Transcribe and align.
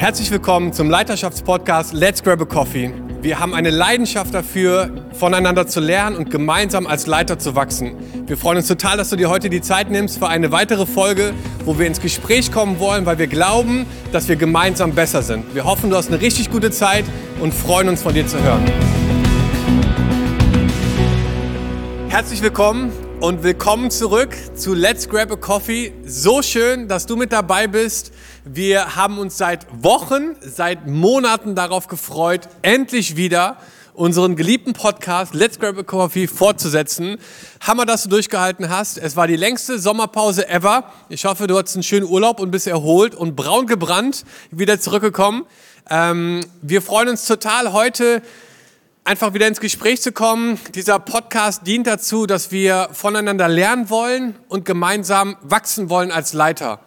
Herzlich 0.00 0.30
willkommen 0.30 0.72
zum 0.72 0.88
Leiterschaftspodcast 0.88 1.92
Let's 1.92 2.22
Grab 2.22 2.40
a 2.40 2.46
Coffee. 2.46 2.90
Wir 3.20 3.38
haben 3.38 3.52
eine 3.52 3.68
Leidenschaft 3.68 4.32
dafür, 4.32 4.88
voneinander 5.12 5.66
zu 5.66 5.78
lernen 5.78 6.16
und 6.16 6.30
gemeinsam 6.30 6.86
als 6.86 7.06
Leiter 7.06 7.38
zu 7.38 7.54
wachsen. 7.54 7.96
Wir 8.26 8.38
freuen 8.38 8.56
uns 8.56 8.66
total, 8.66 8.96
dass 8.96 9.10
du 9.10 9.16
dir 9.16 9.28
heute 9.28 9.50
die 9.50 9.60
Zeit 9.60 9.90
nimmst 9.90 10.18
für 10.18 10.26
eine 10.28 10.52
weitere 10.52 10.86
Folge, 10.86 11.34
wo 11.66 11.78
wir 11.78 11.86
ins 11.86 12.00
Gespräch 12.00 12.50
kommen 12.50 12.80
wollen, 12.80 13.04
weil 13.04 13.18
wir 13.18 13.26
glauben, 13.26 13.84
dass 14.10 14.26
wir 14.26 14.36
gemeinsam 14.36 14.94
besser 14.94 15.20
sind. 15.20 15.54
Wir 15.54 15.66
hoffen, 15.66 15.90
du 15.90 15.96
hast 15.96 16.08
eine 16.08 16.22
richtig 16.22 16.50
gute 16.50 16.70
Zeit 16.70 17.04
und 17.42 17.52
freuen 17.52 17.90
uns 17.90 18.02
von 18.02 18.14
dir 18.14 18.26
zu 18.26 18.42
hören. 18.42 18.64
Herzlich 22.08 22.40
willkommen 22.40 22.90
und 23.20 23.42
willkommen 23.42 23.90
zurück 23.90 24.34
zu 24.54 24.72
Let's 24.72 25.06
Grab 25.10 25.30
a 25.30 25.36
Coffee. 25.36 25.92
So 26.06 26.40
schön, 26.40 26.88
dass 26.88 27.04
du 27.04 27.16
mit 27.16 27.32
dabei 27.32 27.66
bist. 27.66 28.12
Wir 28.44 28.96
haben 28.96 29.18
uns 29.18 29.36
seit 29.36 29.66
Wochen, 29.84 30.34
seit 30.40 30.86
Monaten 30.86 31.54
darauf 31.54 31.88
gefreut, 31.88 32.48
endlich 32.62 33.16
wieder 33.16 33.58
unseren 33.92 34.34
geliebten 34.34 34.72
Podcast 34.72 35.34
Let's 35.34 35.58
Grab 35.58 35.76
a 35.76 35.82
Coffee 35.82 36.26
fortzusetzen. 36.26 37.18
Hammer, 37.60 37.84
dass 37.84 38.04
du 38.04 38.08
durchgehalten 38.08 38.70
hast. 38.70 38.96
Es 38.96 39.14
war 39.14 39.26
die 39.26 39.36
längste 39.36 39.78
Sommerpause 39.78 40.48
ever. 40.48 40.90
Ich 41.10 41.26
hoffe, 41.26 41.48
du 41.48 41.58
hattest 41.58 41.76
einen 41.76 41.82
schönen 41.82 42.06
Urlaub 42.06 42.40
und 42.40 42.50
bist 42.50 42.66
erholt 42.66 43.14
und 43.14 43.36
braun 43.36 43.66
gebrannt 43.66 44.24
wieder 44.50 44.80
zurückgekommen. 44.80 45.44
Ähm, 45.90 46.40
wir 46.62 46.80
freuen 46.80 47.10
uns 47.10 47.26
total 47.26 47.74
heute 47.74 48.22
einfach 49.04 49.34
wieder 49.34 49.48
ins 49.48 49.60
Gespräch 49.60 50.00
zu 50.00 50.12
kommen. 50.12 50.58
Dieser 50.74 50.98
Podcast 50.98 51.66
dient 51.66 51.86
dazu, 51.86 52.24
dass 52.24 52.50
wir 52.52 52.88
voneinander 52.92 53.48
lernen 53.48 53.90
wollen 53.90 54.34
und 54.48 54.64
gemeinsam 54.64 55.36
wachsen 55.42 55.90
wollen 55.90 56.10
als 56.10 56.32
Leiter. 56.32 56.80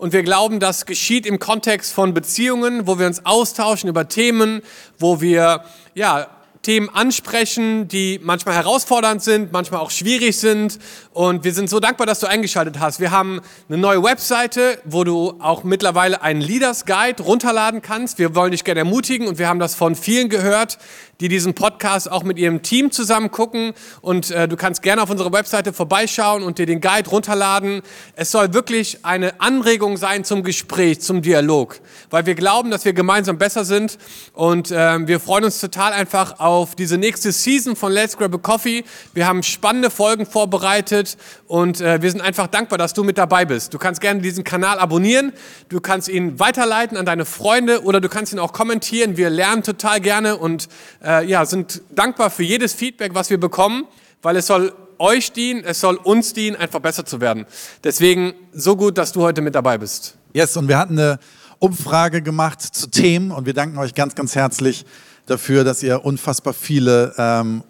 Und 0.00 0.14
wir 0.14 0.22
glauben, 0.22 0.60
das 0.60 0.86
geschieht 0.86 1.26
im 1.26 1.38
Kontext 1.38 1.92
von 1.92 2.14
Beziehungen, 2.14 2.86
wo 2.86 2.98
wir 2.98 3.06
uns 3.06 3.26
austauschen 3.26 3.86
über 3.86 4.08
Themen, 4.08 4.62
wo 4.98 5.20
wir 5.20 5.62
ja, 5.94 6.26
Themen 6.62 6.90
ansprechen, 6.90 7.88
die 7.88 8.20
manchmal 8.22 8.54
herausfordernd 8.54 9.22
sind, 9.22 9.50
manchmal 9.50 9.80
auch 9.80 9.90
schwierig 9.90 10.36
sind. 10.36 10.78
Und 11.14 11.42
wir 11.42 11.54
sind 11.54 11.70
so 11.70 11.80
dankbar, 11.80 12.06
dass 12.06 12.20
du 12.20 12.26
eingeschaltet 12.26 12.80
hast. 12.80 13.00
Wir 13.00 13.10
haben 13.12 13.40
eine 13.70 13.78
neue 13.78 14.02
Webseite, 14.02 14.78
wo 14.84 15.02
du 15.02 15.36
auch 15.38 15.64
mittlerweile 15.64 16.20
einen 16.20 16.42
Leaders 16.42 16.84
Guide 16.84 17.22
runterladen 17.22 17.80
kannst. 17.80 18.18
Wir 18.18 18.34
wollen 18.34 18.50
dich 18.50 18.64
gerne 18.64 18.80
ermutigen 18.80 19.26
und 19.26 19.38
wir 19.38 19.48
haben 19.48 19.58
das 19.58 19.74
von 19.74 19.94
vielen 19.94 20.28
gehört, 20.28 20.76
die 21.20 21.28
diesen 21.28 21.54
Podcast 21.54 22.12
auch 22.12 22.24
mit 22.24 22.38
ihrem 22.38 22.60
Team 22.62 22.90
zusammen 22.90 23.30
gucken. 23.30 23.72
Und 24.02 24.30
äh, 24.30 24.46
du 24.46 24.56
kannst 24.56 24.82
gerne 24.82 25.02
auf 25.02 25.08
unserer 25.08 25.32
Webseite 25.32 25.72
vorbeischauen 25.72 26.42
und 26.42 26.58
dir 26.58 26.66
den 26.66 26.82
Guide 26.82 27.08
runterladen. 27.08 27.80
Es 28.16 28.30
soll 28.30 28.52
wirklich 28.52 29.04
eine 29.06 29.40
Anregung 29.40 29.96
sein 29.96 30.24
zum 30.24 30.42
Gespräch, 30.42 31.00
zum 31.00 31.22
Dialog, 31.22 31.80
weil 32.10 32.26
wir 32.26 32.34
glauben, 32.34 32.70
dass 32.70 32.84
wir 32.84 32.92
gemeinsam 32.92 33.38
besser 33.38 33.64
sind. 33.64 33.96
Und 34.34 34.70
äh, 34.70 35.06
wir 35.06 35.20
freuen 35.20 35.44
uns 35.44 35.58
total 35.58 35.94
einfach 35.94 36.38
auf 36.38 36.49
diese 36.78 36.98
nächste 36.98 37.32
Season 37.32 37.76
von 37.76 37.92
Let's 37.92 38.16
Grab 38.16 38.34
a 38.34 38.38
Coffee. 38.38 38.84
Wir 39.14 39.26
haben 39.26 39.42
spannende 39.42 39.90
Folgen 39.90 40.26
vorbereitet 40.26 41.16
und 41.46 41.80
äh, 41.80 42.02
wir 42.02 42.10
sind 42.10 42.20
einfach 42.20 42.46
dankbar, 42.46 42.78
dass 42.78 42.94
du 42.94 43.04
mit 43.04 43.18
dabei 43.18 43.44
bist. 43.44 43.74
Du 43.74 43.78
kannst 43.78 44.00
gerne 44.00 44.20
diesen 44.20 44.44
Kanal 44.44 44.78
abonnieren, 44.78 45.32
du 45.68 45.80
kannst 45.80 46.08
ihn 46.08 46.38
weiterleiten 46.38 46.96
an 46.96 47.06
deine 47.06 47.24
Freunde 47.24 47.84
oder 47.84 48.00
du 48.00 48.08
kannst 48.08 48.32
ihn 48.32 48.38
auch 48.38 48.52
kommentieren. 48.52 49.16
Wir 49.16 49.30
lernen 49.30 49.62
total 49.62 50.00
gerne 50.00 50.36
und 50.36 50.68
äh, 51.04 51.24
ja, 51.26 51.44
sind 51.46 51.82
dankbar 51.90 52.30
für 52.30 52.42
jedes 52.42 52.72
Feedback, 52.74 53.14
was 53.14 53.30
wir 53.30 53.38
bekommen, 53.38 53.86
weil 54.22 54.36
es 54.36 54.46
soll 54.46 54.72
euch 54.98 55.32
dienen, 55.32 55.64
es 55.64 55.80
soll 55.80 55.96
uns 55.96 56.32
dienen, 56.32 56.56
einfach 56.56 56.80
besser 56.80 57.04
zu 57.04 57.20
werden. 57.20 57.46
Deswegen 57.84 58.34
so 58.52 58.76
gut, 58.76 58.98
dass 58.98 59.12
du 59.12 59.22
heute 59.22 59.40
mit 59.40 59.54
dabei 59.54 59.78
bist. 59.78 60.16
Yes, 60.32 60.56
und 60.56 60.68
wir 60.68 60.78
hatten 60.78 60.98
eine 60.98 61.18
Umfrage 61.58 62.22
gemacht 62.22 62.62
zu 62.62 62.88
Themen 62.88 63.30
und 63.30 63.46
wir 63.46 63.54
danken 63.54 63.78
euch 63.78 63.94
ganz, 63.94 64.14
ganz 64.14 64.34
herzlich 64.34 64.86
dafür, 65.30 65.64
dass 65.64 65.82
ihr 65.82 66.04
unfassbar 66.04 66.52
viele 66.52 67.14
ähm, 67.16 67.62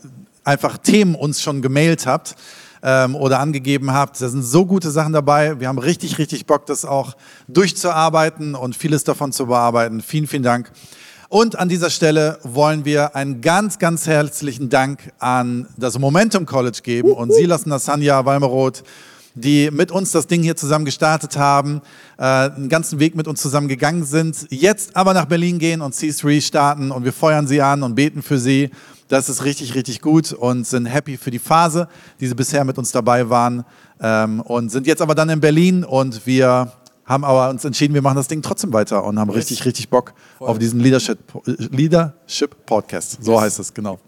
einfach 0.45 0.79
Themen 0.79 1.15
uns 1.15 1.43
schon 1.43 1.63
gemailt 1.63 2.07
habt 2.07 2.35
ähm, 2.83 3.15
oder 3.15 3.41
angegeben 3.41 3.93
habt. 3.93 4.21
Da 4.21 4.29
sind 4.29 4.43
so 4.43 4.67
gute 4.67 4.91
Sachen 4.91 5.13
dabei. 5.13 5.61
Wir 5.61 5.69
haben 5.69 5.79
richtig, 5.79 6.19
richtig 6.19 6.47
Bock, 6.47 6.67
das 6.67 6.85
auch 6.85 7.17
durchzuarbeiten 7.49 8.55
und 8.55 8.77
vieles 8.77 9.05
davon 9.05 9.33
zu 9.33 9.47
bearbeiten. 9.47 10.01
Vielen, 10.01 10.27
vielen 10.27 10.43
Dank. 10.43 10.71
Und 11.29 11.57
an 11.57 11.69
dieser 11.69 11.91
Stelle 11.91 12.41
wollen 12.43 12.85
wir 12.85 13.15
einen 13.15 13.41
ganz, 13.41 13.79
ganz 13.79 14.07
herzlichen 14.09 14.69
Dank 14.69 15.13
an 15.21 15.69
das 15.77 15.97
Momentum 15.99 16.45
College 16.45 16.81
geben 16.83 17.13
und 17.13 17.33
Silas 17.33 17.65
und 17.67 17.79
Sanja 17.79 18.25
Walmeroth, 18.25 18.83
die 19.35 19.71
mit 19.71 19.91
uns 19.91 20.13
das 20.13 20.27
Ding 20.27 20.43
hier 20.43 20.57
zusammen 20.57 20.85
gestartet 20.85 21.37
haben, 21.37 21.83
äh, 22.19 22.23
einen 22.23 22.69
ganzen 22.69 22.99
Weg 22.99 23.15
mit 23.15 23.29
uns 23.29 23.41
zusammen 23.41 23.69
gegangen 23.69 24.05
sind, 24.05 24.47
jetzt 24.51 24.97
aber 24.97 25.15
nach 25.15 25.27
Berlin 25.27 25.59
gehen 25.59 25.81
und 25.81 25.95
C3 25.95 26.41
starten 26.41 26.91
und 26.91 27.05
wir 27.05 27.13
feuern 27.13 27.47
sie 27.47 27.63
an 27.63 27.83
und 27.83 27.95
beten 27.95 28.23
für 28.23 28.39
sie. 28.39 28.71
Das 29.09 29.29
ist 29.29 29.45
richtig, 29.45 29.75
richtig 29.75 30.01
gut 30.01 30.33
und 30.33 30.67
sind 30.67 30.87
happy 30.87 31.17
für 31.17 31.31
die 31.31 31.39
Phase, 31.39 31.89
die 32.21 32.27
sie 32.29 32.35
bisher 32.35 32.65
mit 32.65 32.79
uns 32.79 32.93
dabei 32.93 33.29
waren 33.29 33.65
ähm, 34.01 34.41
und 34.41 34.71
sind 34.71 34.87
jetzt 34.87 35.03
aber 35.03 35.15
dann 35.15 35.29
in 35.29 35.41
Berlin 35.41 35.85
und 35.85 36.27
wir 36.27 36.73
haben 37.05 37.25
aber 37.25 37.51
uns 37.51 37.65
entschieden, 37.65 37.93
wir 37.95 38.03
machen 38.03 38.17
das 38.17 38.29
Ding 38.29 38.41
trotzdem 38.41 38.73
weiter 38.73 39.03
und 39.03 39.19
haben 39.19 39.31
richtig, 39.31 39.65
richtig 39.65 39.89
Bock 39.89 40.15
Voll. 40.39 40.49
auf 40.49 40.59
diesen 40.59 40.79
Leadership, 40.79 41.19
Leadership 41.45 42.55
Podcast. 42.67 43.19
So 43.21 43.33
yes. 43.33 43.41
heißt 43.41 43.59
es, 43.59 43.75
genau. 43.75 43.99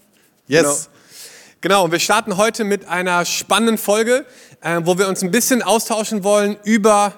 Yes. 0.46 0.62
Genau. 0.62 0.91
Genau, 1.62 1.84
und 1.84 1.92
wir 1.92 2.00
starten 2.00 2.38
heute 2.38 2.64
mit 2.64 2.88
einer 2.88 3.24
spannenden 3.24 3.78
Folge, 3.78 4.26
äh, 4.62 4.80
wo 4.82 4.98
wir 4.98 5.06
uns 5.06 5.22
ein 5.22 5.30
bisschen 5.30 5.62
austauschen 5.62 6.24
wollen 6.24 6.56
über 6.64 7.14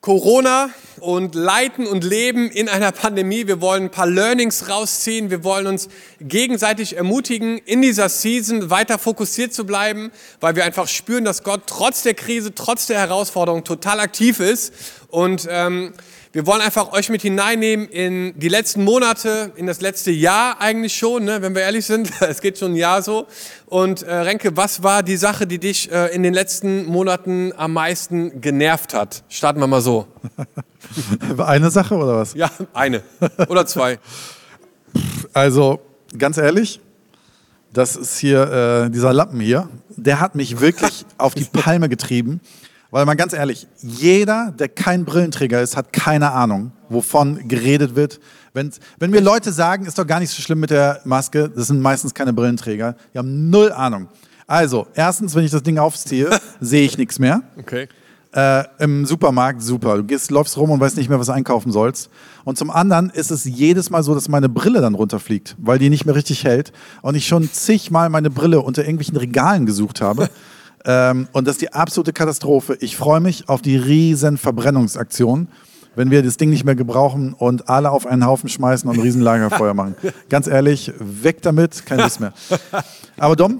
Corona 0.00 0.70
und 0.98 1.36
Leiten 1.36 1.86
und 1.86 2.02
Leben 2.02 2.50
in 2.50 2.68
einer 2.68 2.90
Pandemie. 2.90 3.46
Wir 3.46 3.60
wollen 3.60 3.84
ein 3.84 3.90
paar 3.92 4.08
Learnings 4.08 4.68
rausziehen. 4.68 5.30
Wir 5.30 5.44
wollen 5.44 5.68
uns 5.68 5.88
gegenseitig 6.20 6.96
ermutigen, 6.96 7.58
in 7.58 7.80
dieser 7.80 8.08
Season 8.08 8.68
weiter 8.68 8.98
fokussiert 8.98 9.54
zu 9.54 9.64
bleiben, 9.64 10.10
weil 10.40 10.56
wir 10.56 10.64
einfach 10.64 10.88
spüren, 10.88 11.24
dass 11.24 11.44
Gott 11.44 11.62
trotz 11.68 12.02
der 12.02 12.14
Krise, 12.14 12.52
trotz 12.56 12.88
der 12.88 12.98
Herausforderung 12.98 13.62
total 13.62 14.00
aktiv 14.00 14.40
ist. 14.40 14.74
Und 15.06 15.46
ähm, 15.48 15.92
wir 16.32 16.46
wollen 16.46 16.60
einfach 16.60 16.92
euch 16.92 17.08
mit 17.08 17.22
hineinnehmen 17.22 17.88
in 17.88 18.38
die 18.38 18.48
letzten 18.48 18.84
Monate, 18.84 19.52
in 19.56 19.66
das 19.66 19.80
letzte 19.80 20.10
Jahr 20.10 20.60
eigentlich 20.60 20.94
schon, 20.94 21.24
ne, 21.24 21.40
wenn 21.40 21.54
wir 21.54 21.62
ehrlich 21.62 21.86
sind. 21.86 22.10
Es 22.20 22.40
geht 22.42 22.58
schon 22.58 22.72
ein 22.72 22.76
Jahr 22.76 23.02
so. 23.02 23.26
Und 23.66 24.02
äh, 24.02 24.14
Renke, 24.14 24.56
was 24.56 24.82
war 24.82 25.02
die 25.02 25.16
Sache, 25.16 25.46
die 25.46 25.58
dich 25.58 25.90
äh, 25.90 26.14
in 26.14 26.22
den 26.22 26.34
letzten 26.34 26.84
Monaten 26.84 27.52
am 27.56 27.72
meisten 27.72 28.40
genervt 28.40 28.92
hat? 28.92 29.24
Starten 29.28 29.60
wir 29.60 29.66
mal 29.66 29.80
so. 29.80 30.06
eine 31.38 31.70
Sache 31.70 31.94
oder 31.94 32.16
was? 32.16 32.34
Ja, 32.34 32.50
eine 32.74 33.02
oder 33.48 33.66
zwei. 33.66 33.98
Also 35.34 35.80
ganz 36.16 36.38
ehrlich, 36.38 36.80
das 37.72 37.94
ist 37.94 38.18
hier 38.18 38.86
äh, 38.86 38.90
dieser 38.90 39.12
Lappen 39.12 39.38
hier. 39.38 39.68
Der 39.90 40.20
hat 40.20 40.34
mich 40.34 40.60
wirklich 40.60 41.04
auf 41.18 41.34
die 41.34 41.44
Palme 41.44 41.88
getrieben. 41.88 42.40
Weil 42.90 43.04
mal 43.04 43.16
ganz 43.16 43.34
ehrlich, 43.34 43.66
jeder, 43.82 44.54
der 44.58 44.68
kein 44.68 45.04
Brillenträger 45.04 45.60
ist, 45.60 45.76
hat 45.76 45.92
keine 45.92 46.32
Ahnung, 46.32 46.72
wovon 46.88 47.46
geredet 47.46 47.96
wird. 47.96 48.18
Wenn, 48.54 48.72
wenn 48.98 49.10
mir 49.10 49.20
Leute 49.20 49.52
sagen, 49.52 49.84
ist 49.84 49.98
doch 49.98 50.06
gar 50.06 50.20
nicht 50.20 50.30
so 50.30 50.40
schlimm 50.40 50.60
mit 50.60 50.70
der 50.70 51.00
Maske, 51.04 51.50
das 51.50 51.66
sind 51.66 51.82
meistens 51.82 52.14
keine 52.14 52.32
Brillenträger, 52.32 52.96
die 53.12 53.18
haben 53.18 53.50
null 53.50 53.72
Ahnung. 53.72 54.08
Also, 54.46 54.86
erstens, 54.94 55.34
wenn 55.34 55.44
ich 55.44 55.50
das 55.50 55.62
Ding 55.62 55.76
aufziehe, 55.76 56.30
sehe 56.60 56.86
ich 56.86 56.96
nichts 56.96 57.18
mehr. 57.18 57.42
Okay. 57.58 57.88
Äh, 58.32 58.64
Im 58.78 59.04
Supermarkt 59.04 59.62
super. 59.62 59.96
Du 59.96 60.04
gehst, 60.04 60.30
läufst 60.30 60.56
rum 60.56 60.70
und 60.70 60.80
weißt 60.80 60.96
nicht 60.96 61.10
mehr, 61.10 61.18
was 61.18 61.26
du 61.26 61.32
einkaufen 61.32 61.72
sollst. 61.72 62.08
Und 62.44 62.56
zum 62.56 62.70
anderen 62.70 63.10
ist 63.10 63.30
es 63.30 63.44
jedes 63.44 63.90
Mal 63.90 64.02
so, 64.02 64.14
dass 64.14 64.28
meine 64.28 64.48
Brille 64.48 64.80
dann 64.80 64.94
runterfliegt, 64.94 65.56
weil 65.58 65.78
die 65.78 65.90
nicht 65.90 66.06
mehr 66.06 66.14
richtig 66.14 66.44
hält. 66.44 66.72
Und 67.02 67.14
ich 67.14 67.26
schon 67.26 67.50
zigmal 67.52 68.08
meine 68.08 68.30
Brille 68.30 68.60
unter 68.60 68.82
irgendwelchen 68.82 69.16
Regalen 69.16 69.66
gesucht 69.66 70.00
habe. 70.00 70.30
Ähm, 70.84 71.28
und 71.32 71.46
das 71.46 71.56
ist 71.56 71.62
die 71.62 71.72
absolute 71.72 72.12
Katastrophe. 72.12 72.76
Ich 72.80 72.96
freue 72.96 73.20
mich 73.20 73.48
auf 73.48 73.62
die 73.62 73.76
riesen 73.76 74.38
Verbrennungsaktion, 74.38 75.48
wenn 75.96 76.10
wir 76.10 76.22
das 76.22 76.36
Ding 76.36 76.50
nicht 76.50 76.64
mehr 76.64 76.76
gebrauchen 76.76 77.34
und 77.34 77.68
alle 77.68 77.90
auf 77.90 78.06
einen 78.06 78.24
Haufen 78.24 78.48
schmeißen 78.48 78.88
und 78.88 78.96
ein 78.96 79.02
riesen 79.02 79.20
Lagerfeuer 79.20 79.74
machen. 79.74 79.96
Ganz 80.28 80.46
ehrlich, 80.46 80.92
weg 80.98 81.42
damit, 81.42 81.84
kein 81.84 81.98
Lust 81.98 82.20
mehr. 82.20 82.32
Aber 83.16 83.34
Dom, 83.34 83.58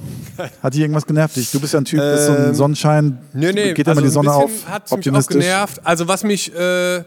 hat 0.62 0.74
dich 0.74 0.80
irgendwas 0.80 1.04
genervt? 1.04 1.36
Du 1.52 1.60
bist 1.60 1.74
ja 1.74 1.80
ein 1.80 1.84
Typ, 1.84 2.00
ähm, 2.00 2.14
ist 2.14 2.26
so 2.26 2.32
ein 2.32 2.44
ähm, 2.46 2.54
Sonnenschein, 2.54 3.18
nee, 3.32 3.52
nee, 3.52 3.74
geht 3.74 3.88
also 3.88 4.00
immer 4.00 4.06
die 4.06 4.12
Sonne 4.12 4.32
auf, 4.32 4.50
hat 4.68 4.90
optimistisch. 4.92 5.36
Mich 5.36 5.46
auch 5.46 5.50
genervt. 5.50 5.80
Also 5.84 6.06
was 6.06 6.22
mich, 6.22 6.54
äh, 6.54 7.02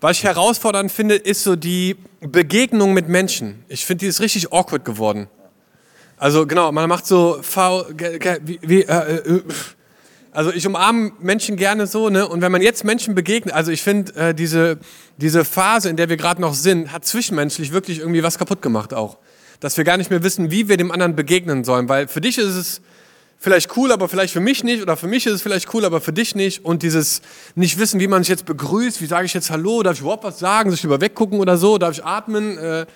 was 0.00 0.18
ich 0.18 0.24
herausfordernd 0.24 0.92
finde, 0.92 1.14
ist 1.14 1.44
so 1.44 1.56
die 1.56 1.96
Begegnung 2.20 2.92
mit 2.92 3.08
Menschen. 3.08 3.64
Ich 3.68 3.86
finde, 3.86 4.00
die 4.00 4.08
ist 4.08 4.20
richtig 4.20 4.52
awkward 4.52 4.84
geworden. 4.84 5.28
Also 6.16 6.46
genau, 6.46 6.72
man 6.72 6.88
macht 6.88 7.06
so 7.06 7.38
V, 7.42 7.86
wie, 8.42 8.58
wie, 8.62 8.82
äh, 8.82 9.16
äh, 9.16 9.42
also 10.32 10.52
ich 10.52 10.66
umarme 10.66 11.12
Menschen 11.20 11.56
gerne 11.56 11.86
so, 11.86 12.08
ne? 12.08 12.26
Und 12.26 12.40
wenn 12.40 12.52
man 12.52 12.62
jetzt 12.62 12.84
Menschen 12.84 13.14
begegnet, 13.14 13.54
also 13.54 13.70
ich 13.70 13.82
finde 13.82 14.14
äh, 14.14 14.34
diese 14.34 14.78
diese 15.16 15.44
Phase, 15.44 15.88
in 15.88 15.96
der 15.96 16.08
wir 16.08 16.16
gerade 16.16 16.40
noch 16.40 16.54
sind, 16.54 16.92
hat 16.92 17.04
zwischenmenschlich 17.04 17.72
wirklich 17.72 18.00
irgendwie 18.00 18.22
was 18.22 18.38
kaputt 18.38 18.62
gemacht 18.62 18.94
auch, 18.94 19.18
dass 19.60 19.76
wir 19.76 19.84
gar 19.84 19.96
nicht 19.96 20.10
mehr 20.10 20.22
wissen, 20.22 20.50
wie 20.50 20.68
wir 20.68 20.76
dem 20.76 20.90
anderen 20.90 21.14
begegnen 21.14 21.64
sollen, 21.64 21.88
weil 21.88 22.08
für 22.08 22.20
dich 22.20 22.38
ist 22.38 22.56
es 22.56 22.80
vielleicht 23.38 23.76
cool, 23.76 23.92
aber 23.92 24.08
vielleicht 24.08 24.32
für 24.32 24.40
mich 24.40 24.64
nicht. 24.64 24.82
Oder 24.82 24.96
für 24.96 25.06
mich 25.06 25.26
ist 25.26 25.34
es 25.34 25.42
vielleicht 25.42 25.72
cool, 25.74 25.84
aber 25.84 26.00
für 26.00 26.12
dich 26.12 26.34
nicht. 26.34 26.64
Und 26.64 26.82
dieses 26.82 27.20
nicht 27.54 27.78
wissen, 27.78 28.00
wie 28.00 28.08
man 28.08 28.22
sich 28.22 28.30
jetzt 28.30 28.46
begrüßt. 28.46 29.00
Wie 29.02 29.06
sage 29.06 29.26
ich 29.26 29.34
jetzt 29.34 29.50
Hallo? 29.50 29.82
Darf 29.82 29.94
ich 29.94 30.00
überhaupt 30.00 30.24
was 30.24 30.38
sagen? 30.38 30.70
Soll 30.70 30.76
ich 30.76 30.82
lieber 30.82 31.00
weggucken 31.00 31.38
oder 31.38 31.58
so? 31.58 31.78
Darf 31.78 31.92
ich 31.92 32.04
atmen? 32.04 32.56
Äh, 32.58 32.86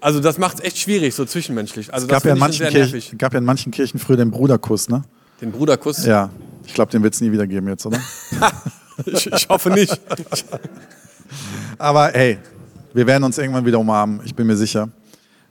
also 0.00 0.20
das 0.20 0.38
macht 0.38 0.58
es 0.58 0.64
echt 0.64 0.78
schwierig, 0.78 1.14
so 1.14 1.24
zwischenmenschlich. 1.24 1.92
Also 1.92 2.06
es 2.06 2.10
gab 2.10 2.22
das 2.22 2.28
ja, 2.28 2.32
in 2.34 2.38
manchen 2.38 2.70
sehr 2.70 2.86
Kirchen, 2.86 3.18
gab 3.18 3.32
ja 3.32 3.38
in 3.38 3.44
manchen 3.44 3.72
Kirchen 3.72 3.98
früher 3.98 4.16
den 4.16 4.30
Bruderkuss, 4.30 4.88
ne? 4.88 5.02
Den 5.40 5.52
Bruderkuss? 5.52 6.04
Ja. 6.04 6.30
Ich 6.66 6.74
glaube, 6.74 6.90
den 6.90 7.02
wird 7.02 7.14
es 7.14 7.20
nie 7.20 7.32
wieder 7.32 7.46
geben 7.46 7.68
jetzt, 7.68 7.86
oder? 7.86 8.00
Ich, 9.06 9.32
ich 9.32 9.48
hoffe 9.48 9.70
nicht. 9.70 9.96
Aber 11.78 12.08
hey, 12.08 12.38
wir 12.92 13.06
werden 13.06 13.22
uns 13.22 13.38
irgendwann 13.38 13.64
wieder 13.64 13.78
umarmen, 13.78 14.20
ich 14.24 14.34
bin 14.34 14.46
mir 14.46 14.56
sicher. 14.56 14.88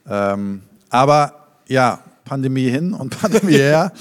Ähm, 0.09 0.61
aber 0.89 1.33
ja, 1.67 1.99
Pandemie 2.25 2.69
hin 2.69 2.93
und 2.93 3.17
Pandemie 3.21 3.53
her. 3.53 3.91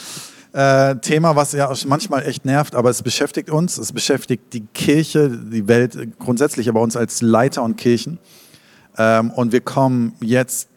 Äh, 0.52 0.96
Thema, 0.96 1.36
was 1.36 1.52
ja 1.52 1.68
auch 1.68 1.84
manchmal 1.84 2.26
echt 2.26 2.44
nervt, 2.44 2.74
aber 2.74 2.88
es 2.88 3.02
beschäftigt 3.02 3.50
uns, 3.50 3.76
es 3.76 3.92
beschäftigt 3.92 4.54
die 4.54 4.62
Kirche, 4.72 5.28
die 5.28 5.68
Welt 5.68 6.18
grundsätzlich, 6.18 6.68
aber 6.68 6.80
uns 6.80 6.96
als 6.96 7.20
Leiter 7.20 7.62
und 7.62 7.76
Kirchen. 7.76 8.18
Ähm, 8.98 9.30
und 9.30 9.52
wir 9.52 9.60
kommen 9.60 10.12
jetzt, 10.20 10.68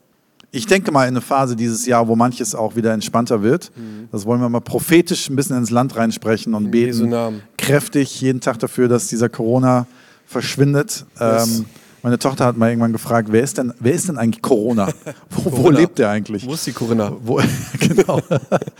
ich 0.51 0.66
denke 0.66 0.92
mal, 0.92 1.04
in 1.04 1.10
eine 1.10 1.21
Phase 1.21 1.56
dieses 1.56 1.86
Jahr, 1.86 2.07
wo 2.07 2.16
manches 2.16 2.56
auch 2.56 2.75
wieder 2.75 2.92
entspannter 2.94 3.44
wird. 3.44 3.71
Das 4.12 4.25
wollen 4.25 4.42
wir 4.42 4.50
mal 4.50 4.62
prophetisch 4.62 5.30
ein 5.30 5.36
bisschen 5.36 5.57
ins 5.57 5.69
Land 5.69 5.95
reinsprechen 5.95 6.54
und 6.54 6.66
Mhm. 6.66 6.74
Jesu 6.74 7.04
beten 7.10 7.42
kräftig 7.57 8.19
jeden 8.21 8.42
Tag 8.42 8.57
dafür, 8.60 8.88
dass 8.88 9.07
dieser 9.07 9.30
Corona 9.30 9.86
verschwindet. 10.25 11.06
Yes. 11.19 11.48
Ähm, 11.60 11.66
meine 12.01 12.18
Tochter 12.18 12.45
hat 12.45 12.57
mal 12.57 12.69
irgendwann 12.69 12.94
gefragt, 12.94 13.27
wer 13.31 13.44
ist 13.44 13.57
denn, 13.57 13.74
wer 13.80 13.94
ist 13.94 14.07
denn 14.07 14.18
eigentlich 14.18 14.42
Corona? 14.42 14.88
Wo, 15.30 15.45
wo 15.45 15.50
Corona. 15.50 15.80
lebt 15.80 16.00
der 16.00 16.10
eigentlich? 16.10 16.48
Wo 16.48 16.54
ist 16.54 16.65
die 16.65 16.72
Corinna? 16.72 17.12
Wo, 17.24 17.42
genau. 17.80 18.22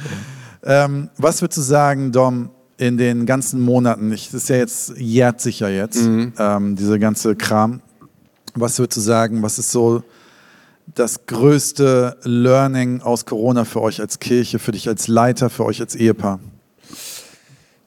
ähm, 0.64 1.10
was 1.18 1.42
würdest 1.42 1.58
du 1.58 1.62
sagen, 1.62 2.12
Dom, 2.12 2.50
in 2.78 2.98
den 2.98 3.26
ganzen 3.26 3.60
Monaten, 3.62 4.12
ich, 4.14 4.28
das 4.32 4.44
ist 4.44 4.50
ja 4.50 4.56
jetzt, 4.56 4.94
jährt 4.98 5.42
sich 5.42 5.60
ja 5.60 5.68
jetzt, 5.68 6.00
ähm, 6.02 6.76
dieser 6.78 6.98
ganze 6.98 7.36
Kram. 7.36 7.82
Was 8.60 8.78
würdest 8.78 8.98
du 8.98 9.02
sagen, 9.02 9.42
was 9.42 9.58
ist 9.58 9.72
so 9.72 10.04
das 10.86 11.26
größte 11.28 12.18
Learning 12.24 13.02
aus 13.02 13.26
Corona 13.26 13.64
für 13.64 13.82
euch 13.82 14.02
als 14.02 14.20
Kirche, 14.20 14.60
für 14.60 14.74
dich 14.74 14.90
als 14.90 15.08
Leiter, 15.08 15.50
für 15.50 15.64
euch 15.64 15.80
als 15.80 15.96
Ehepaar? 15.96 16.42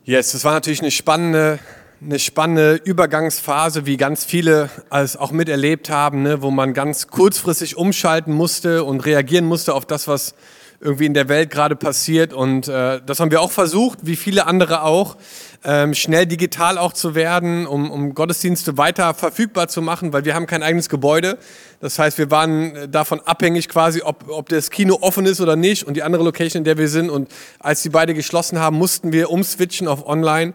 Yes, 0.04 0.32
das 0.32 0.44
war 0.44 0.54
natürlich 0.54 0.80
eine 0.80 0.90
spannende, 0.90 1.58
eine 2.00 2.18
spannende 2.18 2.76
Übergangsphase, 2.76 3.84
wie 3.84 3.98
ganz 3.98 4.24
viele 4.24 4.70
es 4.90 5.16
auch 5.18 5.30
miterlebt 5.30 5.90
haben, 5.90 6.22
ne, 6.22 6.40
wo 6.40 6.50
man 6.50 6.72
ganz 6.72 7.08
kurzfristig 7.08 7.76
umschalten 7.76 8.32
musste 8.32 8.84
und 8.84 9.04
reagieren 9.04 9.44
musste 9.44 9.74
auf 9.74 9.84
das, 9.84 10.08
was 10.08 10.34
irgendwie 10.80 11.06
in 11.06 11.14
der 11.14 11.28
Welt 11.28 11.50
gerade 11.50 11.76
passiert. 11.76 12.32
Und 12.32 12.66
äh, 12.66 13.00
das 13.04 13.20
haben 13.20 13.30
wir 13.30 13.42
auch 13.42 13.52
versucht, 13.52 14.00
wie 14.02 14.16
viele 14.16 14.46
andere 14.46 14.82
auch, 14.82 15.16
ähm, 15.64 15.94
schnell 15.94 16.26
digital 16.26 16.76
auch 16.76 16.92
zu 16.92 17.14
werden, 17.14 17.66
um, 17.66 17.90
um 17.90 18.14
Gottesdienste 18.14 18.78
weiter 18.78 19.14
verfügbar 19.14 19.68
zu 19.68 19.80
machen, 19.80 20.12
weil 20.12 20.24
wir 20.24 20.34
haben 20.34 20.46
kein 20.46 20.62
eigenes 20.62 20.88
Gebäude. 20.88 21.38
Das 21.80 21.98
heißt, 21.98 22.18
wir 22.18 22.30
waren 22.30 22.74
äh, 22.74 22.88
davon 22.88 23.20
abhängig 23.20 23.68
quasi, 23.68 24.02
ob, 24.02 24.28
ob 24.28 24.48
das 24.48 24.70
Kino 24.70 24.98
offen 25.00 25.24
ist 25.24 25.40
oder 25.40 25.54
nicht 25.54 25.84
und 25.86 25.94
die 25.94 26.02
andere 26.02 26.24
Location, 26.24 26.60
in 26.60 26.64
der 26.64 26.78
wir 26.78 26.88
sind. 26.88 27.10
Und 27.10 27.30
als 27.60 27.82
die 27.82 27.90
beide 27.90 28.14
geschlossen 28.14 28.58
haben, 28.58 28.76
mussten 28.76 29.12
wir 29.12 29.30
umswitchen 29.30 29.86
auf 29.86 30.06
online. 30.06 30.54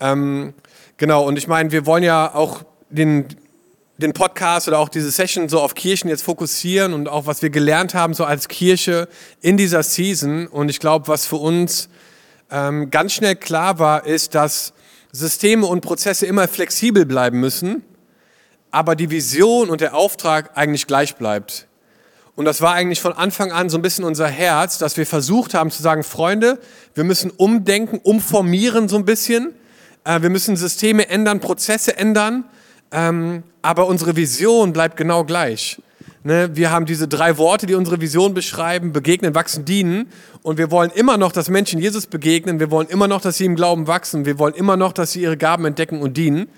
Ähm, 0.00 0.54
genau, 0.96 1.26
und 1.26 1.36
ich 1.36 1.46
meine, 1.46 1.70
wir 1.70 1.86
wollen 1.86 2.02
ja 2.02 2.34
auch 2.34 2.62
den, 2.88 3.26
den 3.98 4.12
Podcast 4.14 4.66
oder 4.66 4.80
auch 4.80 4.88
diese 4.88 5.12
Session 5.12 5.48
so 5.48 5.60
auf 5.60 5.74
Kirchen 5.74 6.08
jetzt 6.08 6.22
fokussieren 6.22 6.92
und 6.92 7.08
auch 7.08 7.26
was 7.26 7.42
wir 7.42 7.50
gelernt 7.50 7.94
haben 7.94 8.14
so 8.14 8.24
als 8.24 8.48
Kirche 8.48 9.08
in 9.40 9.56
dieser 9.56 9.84
Season. 9.84 10.48
Und 10.48 10.70
ich 10.70 10.80
glaube, 10.80 11.06
was 11.06 11.26
für 11.26 11.36
uns 11.36 11.88
ähm, 12.50 12.90
ganz 12.90 13.12
schnell 13.12 13.36
klar 13.36 13.78
war, 13.78 14.06
ist, 14.06 14.34
dass 14.34 14.72
Systeme 15.12 15.66
und 15.66 15.80
Prozesse 15.80 16.26
immer 16.26 16.48
flexibel 16.48 17.06
bleiben 17.06 17.40
müssen, 17.40 17.82
aber 18.70 18.94
die 18.94 19.10
Vision 19.10 19.70
und 19.70 19.80
der 19.80 19.94
Auftrag 19.94 20.56
eigentlich 20.56 20.86
gleich 20.86 21.16
bleibt. 21.16 21.66
Und 22.36 22.44
das 22.44 22.60
war 22.60 22.74
eigentlich 22.74 23.00
von 23.00 23.12
Anfang 23.12 23.52
an 23.52 23.68
so 23.68 23.76
ein 23.76 23.82
bisschen 23.82 24.04
unser 24.04 24.28
Herz, 24.28 24.78
dass 24.78 24.96
wir 24.96 25.06
versucht 25.06 25.52
haben 25.54 25.70
zu 25.70 25.82
sagen, 25.82 26.04
Freunde, 26.04 26.58
wir 26.94 27.04
müssen 27.04 27.30
umdenken, 27.30 27.98
umformieren 28.02 28.88
so 28.88 28.96
ein 28.96 29.04
bisschen. 29.04 29.52
Äh, 30.04 30.22
wir 30.22 30.30
müssen 30.30 30.56
Systeme 30.56 31.08
ändern, 31.08 31.40
Prozesse 31.40 31.96
ändern, 31.96 32.44
ähm, 32.92 33.42
aber 33.62 33.86
unsere 33.86 34.16
Vision 34.16 34.72
bleibt 34.72 34.96
genau 34.96 35.24
gleich. 35.24 35.82
Ne, 36.22 36.54
wir 36.54 36.70
haben 36.70 36.84
diese 36.84 37.08
drei 37.08 37.38
Worte, 37.38 37.64
die 37.64 37.74
unsere 37.74 38.02
Vision 38.02 38.34
beschreiben, 38.34 38.92
begegnen, 38.92 39.34
wachsen, 39.34 39.64
dienen. 39.64 40.08
Und 40.42 40.58
wir 40.58 40.70
wollen 40.70 40.90
immer 40.90 41.16
noch, 41.16 41.32
dass 41.32 41.48
Menschen 41.48 41.80
Jesus 41.80 42.06
begegnen. 42.06 42.60
Wir 42.60 42.70
wollen 42.70 42.88
immer 42.88 43.08
noch, 43.08 43.22
dass 43.22 43.38
sie 43.38 43.46
im 43.46 43.56
Glauben 43.56 43.86
wachsen. 43.86 44.26
Wir 44.26 44.38
wollen 44.38 44.52
immer 44.52 44.76
noch, 44.76 44.92
dass 44.92 45.12
sie 45.12 45.22
ihre 45.22 45.38
Gaben 45.38 45.64
entdecken 45.64 46.02
und 46.02 46.18
dienen. 46.18 46.48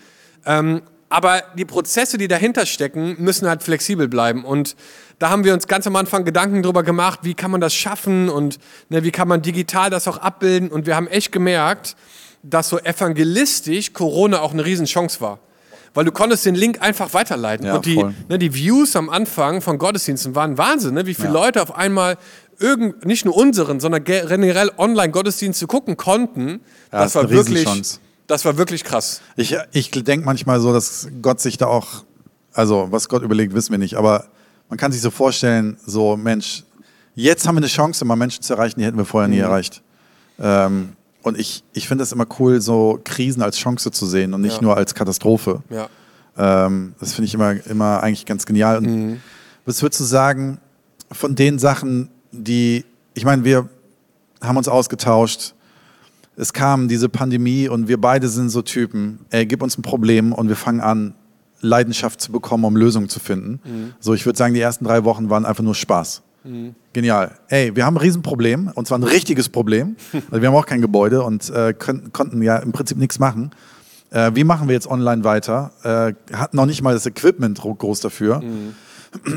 Ähm, 0.47 0.83
aber 1.09 1.43
die 1.57 1.65
Prozesse, 1.65 2.19
die 2.19 2.27
dahinter 2.27 2.67
stecken, 2.67 3.17
müssen 3.19 3.47
halt 3.47 3.63
flexibel 3.63 4.09
bleiben. 4.09 4.45
Und 4.45 4.75
da 5.21 5.31
haben 5.31 5.45
wir 5.45 5.55
uns 5.55 5.69
ganz 5.69 5.87
am 5.87 5.95
Anfang 5.95 6.25
Gedanken 6.25 6.65
drüber 6.65 6.83
gemacht, 6.83 7.21
wie 7.23 7.35
kann 7.35 7.53
man 7.53 7.61
das 7.61 7.73
schaffen 7.73 8.29
und 8.29 8.59
ne, 8.89 9.05
wie 9.05 9.13
kann 9.13 9.29
man 9.29 9.43
digital 9.43 9.91
das 9.91 10.09
auch 10.09 10.19
abbilden. 10.19 10.71
Und 10.71 10.87
wir 10.87 10.97
haben 10.97 11.07
echt 11.07 11.31
gemerkt, 11.31 11.95
dass 12.43 12.69
so 12.69 12.81
evangelistisch 12.81 13.93
Corona 13.93 14.41
auch 14.41 14.53
eine 14.53 14.65
Riesenchance 14.65 15.21
war. 15.21 15.39
Weil 15.95 16.05
du 16.07 16.13
konntest 16.13 16.47
den 16.47 16.55
Link 16.55 16.81
einfach 16.81 17.13
weiterleiten. 17.13 17.67
Ja, 17.67 17.77
und 17.77 17.85
die, 17.87 18.03
ne, 18.29 18.39
die 18.39 18.55
Views 18.55 18.97
am 18.97 19.11
Anfang 19.11 19.61
von 19.61 19.77
Gottesdiensten 19.79 20.35
waren 20.35 20.57
Wahnsinn, 20.57 20.95
ne? 20.95 21.05
wie 21.07 21.15
viele 21.15 21.29
Ja. 21.29 21.35
Leute 21.35 21.61
auf 21.63 21.75
einmal 21.77 22.17
irgend, 22.59 23.05
nicht 23.05 23.25
nur 23.27 23.37
unseren, 23.37 23.79
sondern 23.81 24.03
ge- 24.05 24.25
generell 24.27 24.71
Online-Gottesdienste 24.79 25.67
gucken 25.67 25.97
konnten. 25.97 26.61
Ja, 26.93 27.01
das 27.01 27.09
ist 27.09 27.15
war 27.17 27.31
wirklich, 27.31 27.69
das 28.27 28.45
war 28.45 28.57
wirklich 28.57 28.85
krass. 28.85 29.21
Ich, 29.37 29.55
ich 29.73 29.91
denke 29.91 30.25
manchmal 30.25 30.61
so, 30.61 30.73
dass 30.73 31.09
Gott 31.21 31.41
sich 31.41 31.59
da 31.59 31.67
auch, 31.67 32.05
also 32.55 32.89
was 32.91 33.09
Gott 33.09 33.23
überlegt, 33.23 33.53
wissen 33.55 33.73
wir 33.73 33.79
nicht, 33.79 33.97
aber 33.97 34.27
man 34.71 34.79
kann 34.79 34.93
sich 34.93 35.03
so 35.03 35.11
vorstellen, 35.11 35.77
so 35.85 36.17
Mensch, 36.17 36.65
jetzt 37.15 37.47
haben 37.47 37.57
wir 37.57 37.61
eine 37.61 37.67
Chance, 37.67 38.05
mal 38.07 38.17
Menschen 38.17 38.43
zu 38.43 38.55
erreichen, 38.55 38.81
die 38.81 38.87
hätten 38.87 38.97
wir 38.97 39.05
vorher 39.05 39.29
nie 39.29 39.39
erreicht. 39.39 39.83
Ähm, 40.41 40.95
und 41.23 41.39
ich, 41.39 41.63
ich 41.73 41.89
finde 41.89 42.05
es 42.05 42.13
immer 42.13 42.27
cool, 42.39 42.61
so 42.61 43.01
Krisen 43.05 43.43
als 43.43 43.57
Chance 43.57 43.91
zu 43.91 44.07
sehen 44.07 44.35
und 44.35 44.41
nicht 44.41 44.57
Ja. 44.57 44.63
nur 44.63 44.77
als 44.77 44.95
Katastrophe. 44.95 45.63
Ja. 45.71 45.89
Ähm, 46.37 46.95
das 47.01 47.15
finde 47.15 47.27
ich 47.27 47.35
immer, 47.35 47.55
immer 47.67 48.03
eigentlich 48.03 48.27
ganz 48.27 48.47
genial. 48.47 48.79
Und 48.79 49.21
was 49.65 49.83
würdest 49.83 50.01
du 50.01 50.05
sagen 50.05 50.59
von 51.11 51.35
den 51.35 51.59
Sachen, 51.59 52.09
die, 52.33 52.85
ich 53.15 53.25
meine, 53.25 53.45
wir 53.45 53.69
haben 54.41 54.57
uns 54.57 54.69
ausgetauscht, 54.69 55.55
es 56.37 56.53
kam 56.53 56.89
diese 56.89 57.09
Pandemie 57.11 57.69
und 57.69 57.89
wir 57.89 58.01
beide 58.01 58.29
sind 58.29 58.49
so 58.49 58.63
Typen, 58.63 59.21
ey, 59.31 59.45
gib 59.45 59.63
uns 59.63 59.77
ein 59.79 59.83
Problem 59.83 60.33
und 60.33 60.49
wir 60.49 60.57
fangen 60.57 60.81
an, 60.81 61.15
Leidenschaft 61.61 62.21
zu 62.21 62.33
bekommen, 62.33 62.65
um 62.65 62.77
Lösungen 62.77 63.09
zu 63.09 63.21
finden. 63.21 63.61
So, 64.01 64.15
ich 64.15 64.27
würde 64.27 64.37
sagen, 64.37 64.55
die 64.55 64.61
ersten 64.61 64.85
drei 64.85 65.05
Wochen 65.05 65.31
waren 65.31 65.45
einfach 65.45 65.63
nur 65.63 65.77
Spaß. 65.77 66.23
Genial. 66.93 67.33
Ey, 67.49 67.75
wir 67.77 67.87
haben 67.87 67.95
ein 67.97 68.01
Riesenproblem 68.03 68.71
und 68.75 68.87
zwar 68.89 68.99
ein 68.99 69.03
richtiges 69.05 69.49
Problem. 69.49 69.97
Also 70.31 70.43
wir 70.43 70.49
haben 70.49 70.57
auch 70.57 70.67
kein 70.67 70.81
Gebäude 70.81 71.23
und 71.23 71.49
äh, 71.51 71.73
können, 71.73 72.13
konnten 72.13 72.43
ja 72.43 72.57
im 72.59 72.73
Prinzip 72.73 72.99
nichts 72.99 73.19
machen. 73.19 73.51
Äh, 74.11 74.33
wie 74.35 74.45
machen 74.45 74.69
wir 74.69 74.75
jetzt 74.75 74.89
online 74.89 75.25
weiter? 75.25 75.71
Äh, 75.85 76.35
hatten 76.37 76.57
noch 76.57 76.67
nicht 76.67 76.83
mal 76.83 76.95
das 76.95 77.07
Equipment 77.07 77.59
gro- 77.61 77.75
groß 77.75 78.01
dafür. 78.01 78.43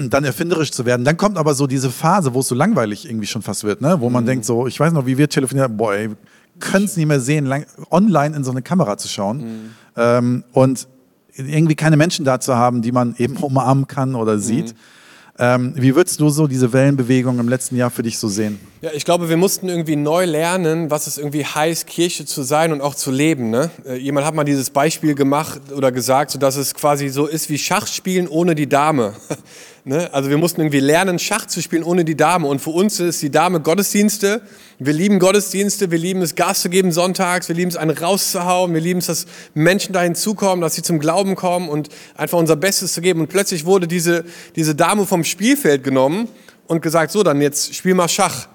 Dann 0.09 0.23
erfinderisch 0.23 0.71
zu 0.71 0.85
werden. 0.85 1.03
Dann 1.05 1.17
kommt 1.17 1.37
aber 1.37 1.53
so 1.53 1.67
diese 1.67 1.89
Phase, 1.89 2.33
wo 2.33 2.39
es 2.39 2.47
so 2.47 2.55
langweilig 2.55 3.05
irgendwie 3.07 3.27
schon 3.27 3.41
fast 3.41 3.65
wird, 3.65 3.81
ne? 3.81 3.99
wo 3.99 4.09
man 4.09 4.25
denkt 4.25 4.45
so, 4.45 4.67
ich 4.67 4.79
weiß 4.79 4.93
noch, 4.93 5.05
wie 5.05 5.17
wir 5.17 5.27
telefonieren, 5.29 5.75
boah, 5.75 5.93
ey, 5.95 6.09
können 6.59 6.85
es 6.85 6.95
nicht 6.95 7.07
mehr 7.07 7.19
sehen, 7.19 7.45
lang, 7.45 7.65
online 7.91 8.35
in 8.37 8.43
so 8.45 8.51
eine 8.51 8.61
Kamera 8.61 8.97
zu 8.97 9.09
schauen 9.09 9.73
ähm, 9.97 10.43
und 10.53 10.87
irgendwie 11.35 11.75
keine 11.75 11.97
Menschen 11.97 12.23
da 12.23 12.39
zu 12.39 12.55
haben, 12.55 12.81
die 12.81 12.93
man 12.93 13.15
eben 13.17 13.35
umarmen 13.35 13.87
kann 13.87 14.15
oder 14.15 14.39
sieht. 14.39 14.73
Ähm, 15.37 15.73
wie 15.75 15.93
würdest 15.95 16.21
du 16.21 16.29
so 16.29 16.47
diese 16.47 16.71
Wellenbewegung 16.71 17.39
im 17.39 17.49
letzten 17.49 17.75
Jahr 17.75 17.89
für 17.89 18.03
dich 18.03 18.17
so 18.17 18.29
sehen? 18.29 18.57
Ja, 18.81 18.91
ich 18.93 19.03
glaube, 19.03 19.27
wir 19.27 19.35
mussten 19.35 19.67
irgendwie 19.67 19.97
neu 19.97 20.23
lernen, 20.23 20.89
was 20.89 21.07
es 21.07 21.17
irgendwie 21.17 21.43
heißt, 21.43 21.87
Kirche 21.87 22.25
zu 22.25 22.43
sein 22.43 22.71
und 22.71 22.79
auch 22.79 22.95
zu 22.95 23.11
leben. 23.11 23.49
Ne? 23.49 23.69
Äh, 23.85 23.97
Jemand 23.97 24.25
hat 24.25 24.33
mal 24.33 24.45
dieses 24.45 24.69
Beispiel 24.69 25.13
gemacht 25.13 25.59
oder 25.75 25.91
gesagt, 25.91 26.41
dass 26.41 26.55
es 26.55 26.73
quasi 26.73 27.09
so 27.09 27.25
ist 27.25 27.49
wie 27.49 27.57
Schachspielen 27.57 28.29
ohne 28.29 28.55
die 28.55 28.67
Dame. 28.67 29.13
ne? 29.85 30.13
Also 30.13 30.29
wir 30.29 30.37
mussten 30.37 30.61
irgendwie 30.61 30.79
lernen, 30.79 31.19
Schach 31.19 31.45
zu 31.45 31.61
spielen 31.61 31.83
ohne 31.83 32.03
die 32.03 32.17
Dame. 32.17 32.47
Und 32.47 32.59
für 32.59 32.71
uns 32.71 32.99
ist 32.99 33.21
die 33.21 33.31
Dame 33.31 33.61
Gottesdienste. 33.61 34.41
Wir 34.77 34.93
lieben 34.93 35.19
Gottesdienste, 35.19 35.91
wir 35.91 35.97
lieben 35.97 36.21
es, 36.21 36.35
Gas 36.35 36.61
zu 36.61 36.69
geben 36.69 36.91
sonntags, 36.91 37.47
wir 37.47 37.55
lieben 37.55 37.69
es, 37.69 37.77
einen 37.77 37.97
rauszuhauen, 37.97 38.73
wir 38.73 38.81
lieben 38.81 38.99
es, 38.99 39.05
dass 39.05 39.25
Menschen 39.53 39.93
dahin 39.93 40.15
zukommen, 40.15 40.61
dass 40.61 40.75
sie 40.75 40.81
zum 40.81 40.99
Glauben 40.99 41.35
kommen 41.35 41.69
und 41.69 41.89
einfach 42.15 42.37
unser 42.37 42.57
Bestes 42.57 42.93
zu 42.93 43.01
geben. 43.01 43.21
Und 43.21 43.27
plötzlich 43.27 43.65
wurde 43.65 43.87
diese, 43.87 44.25
diese 44.55 44.75
Dame 44.75 45.05
vom 45.05 45.23
Spielfeld 45.23 45.83
genommen 45.83 46.27
und 46.67 46.81
gesagt, 46.81 47.11
so, 47.11 47.23
dann 47.23 47.39
jetzt 47.41 47.73
spiel 47.73 47.93
mal 47.93 48.09
Schach. 48.09 48.49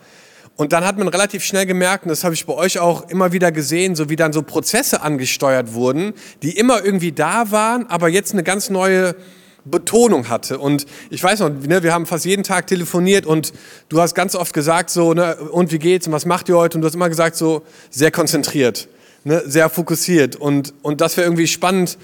Und 0.56 0.74
dann 0.74 0.84
hat 0.84 0.98
man 0.98 1.08
relativ 1.08 1.42
schnell 1.42 1.64
gemerkt, 1.64 2.04
und 2.04 2.10
das 2.10 2.22
habe 2.22 2.34
ich 2.34 2.44
bei 2.44 2.52
euch 2.52 2.78
auch 2.78 3.08
immer 3.08 3.32
wieder 3.32 3.50
gesehen, 3.50 3.96
so 3.96 4.10
wie 4.10 4.16
dann 4.16 4.34
so 4.34 4.42
Prozesse 4.42 5.00
angesteuert 5.00 5.72
wurden, 5.72 6.12
die 6.42 6.54
immer 6.54 6.84
irgendwie 6.84 7.12
da 7.12 7.50
waren, 7.50 7.86
aber 7.86 8.10
jetzt 8.10 8.34
eine 8.34 8.42
ganz 8.42 8.68
neue 8.68 9.14
Betonung 9.64 10.28
hatte. 10.28 10.58
Und 10.58 10.86
ich 11.10 11.22
weiß 11.22 11.40
noch, 11.40 11.50
ne, 11.50 11.82
wir 11.82 11.92
haben 11.92 12.06
fast 12.06 12.24
jeden 12.24 12.42
Tag 12.42 12.66
telefoniert 12.66 13.26
und 13.26 13.52
du 13.88 14.00
hast 14.00 14.14
ganz 14.14 14.34
oft 14.34 14.52
gesagt 14.52 14.90
so, 14.90 15.14
ne, 15.14 15.36
und 15.36 15.72
wie 15.72 15.78
geht's 15.78 16.06
und 16.06 16.12
was 16.12 16.26
macht 16.26 16.48
ihr 16.48 16.56
heute? 16.56 16.78
Und 16.78 16.82
du 16.82 16.86
hast 16.86 16.94
immer 16.94 17.08
gesagt 17.08 17.36
so, 17.36 17.62
sehr 17.90 18.10
konzentriert, 18.10 18.88
ne, 19.24 19.42
sehr 19.46 19.68
fokussiert. 19.68 20.36
Und, 20.36 20.74
und 20.82 21.00
das 21.00 21.16
wäre 21.16 21.26
irgendwie 21.26 21.46
spannend, 21.46 21.98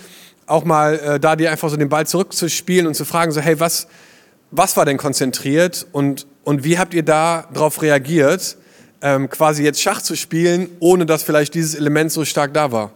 auch 0.47 0.65
mal 0.65 0.99
äh, 0.99 1.21
da 1.21 1.37
dir 1.37 1.51
einfach 1.51 1.71
so 1.71 1.77
den 1.77 1.89
Ball 1.89 2.07
zurückzuspielen 2.07 2.87
und 2.87 2.95
zu 2.95 3.05
fragen 3.05 3.33
so, 3.33 3.41
hey, 3.41 3.59
was, 3.59 3.89
was 4.51 4.77
war 4.77 4.85
denn 4.85 4.97
konzentriert 4.97 5.87
und, 5.93 6.27
und 6.45 6.65
wie 6.65 6.79
habt 6.79 6.95
ihr 6.95 7.03
da 7.03 7.49
darauf 7.53 7.83
reagiert, 7.83 8.57
ähm, 9.03 9.29
quasi 9.29 9.65
jetzt 9.65 9.81
Schach 9.83 10.01
zu 10.03 10.15
spielen, 10.17 10.69
ohne 10.79 11.05
dass 11.05 11.23
vielleicht 11.23 11.55
dieses 11.55 11.75
Element 11.75 12.13
so 12.13 12.25
stark 12.25 12.55
da 12.55 12.71
war? 12.73 12.93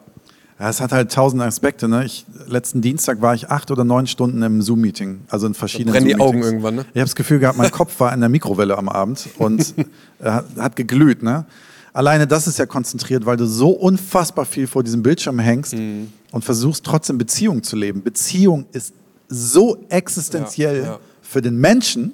Ja, 0.60 0.68
es 0.68 0.82
hat 0.82 0.92
halt 0.92 1.10
tausend 1.10 1.40
Aspekte. 1.40 1.88
Ne? 1.88 2.04
Ich, 2.04 2.26
letzten 2.46 2.82
Dienstag 2.82 3.22
war 3.22 3.34
ich 3.34 3.48
acht 3.48 3.70
oder 3.70 3.82
neun 3.82 4.06
Stunden 4.06 4.42
im 4.42 4.60
Zoom-Meeting, 4.60 5.22
also 5.30 5.46
in 5.46 5.54
verschiedenen 5.54 5.94
Brennen 5.94 6.06
die 6.06 6.20
Augen 6.20 6.42
irgendwann, 6.42 6.74
ne? 6.74 6.82
Ich 6.82 7.00
habe 7.00 7.06
das 7.06 7.14
Gefühl 7.14 7.38
gehabt, 7.38 7.56
mein 7.56 7.70
Kopf 7.72 7.98
war 7.98 8.12
in 8.12 8.20
der 8.20 8.28
Mikrowelle 8.28 8.76
am 8.76 8.90
Abend 8.90 9.26
und 9.38 9.74
hat, 10.22 10.44
hat 10.58 10.76
geglüht. 10.76 11.22
Ne? 11.22 11.46
Alleine 11.94 12.26
das 12.26 12.46
ist 12.46 12.58
ja 12.58 12.66
konzentriert, 12.66 13.24
weil 13.24 13.38
du 13.38 13.46
so 13.46 13.70
unfassbar 13.70 14.44
viel 14.44 14.66
vor 14.66 14.84
diesem 14.84 15.02
Bildschirm 15.02 15.38
hängst 15.38 15.72
mhm. 15.72 16.12
und 16.30 16.44
versuchst 16.44 16.84
trotzdem 16.84 17.16
Beziehung 17.16 17.62
zu 17.62 17.74
leben. 17.74 18.02
Beziehung 18.02 18.66
ist 18.72 18.92
so 19.30 19.82
existenziell 19.88 20.76
ja, 20.76 20.84
ja. 20.84 20.98
für 21.22 21.40
den 21.40 21.56
Menschen 21.56 22.12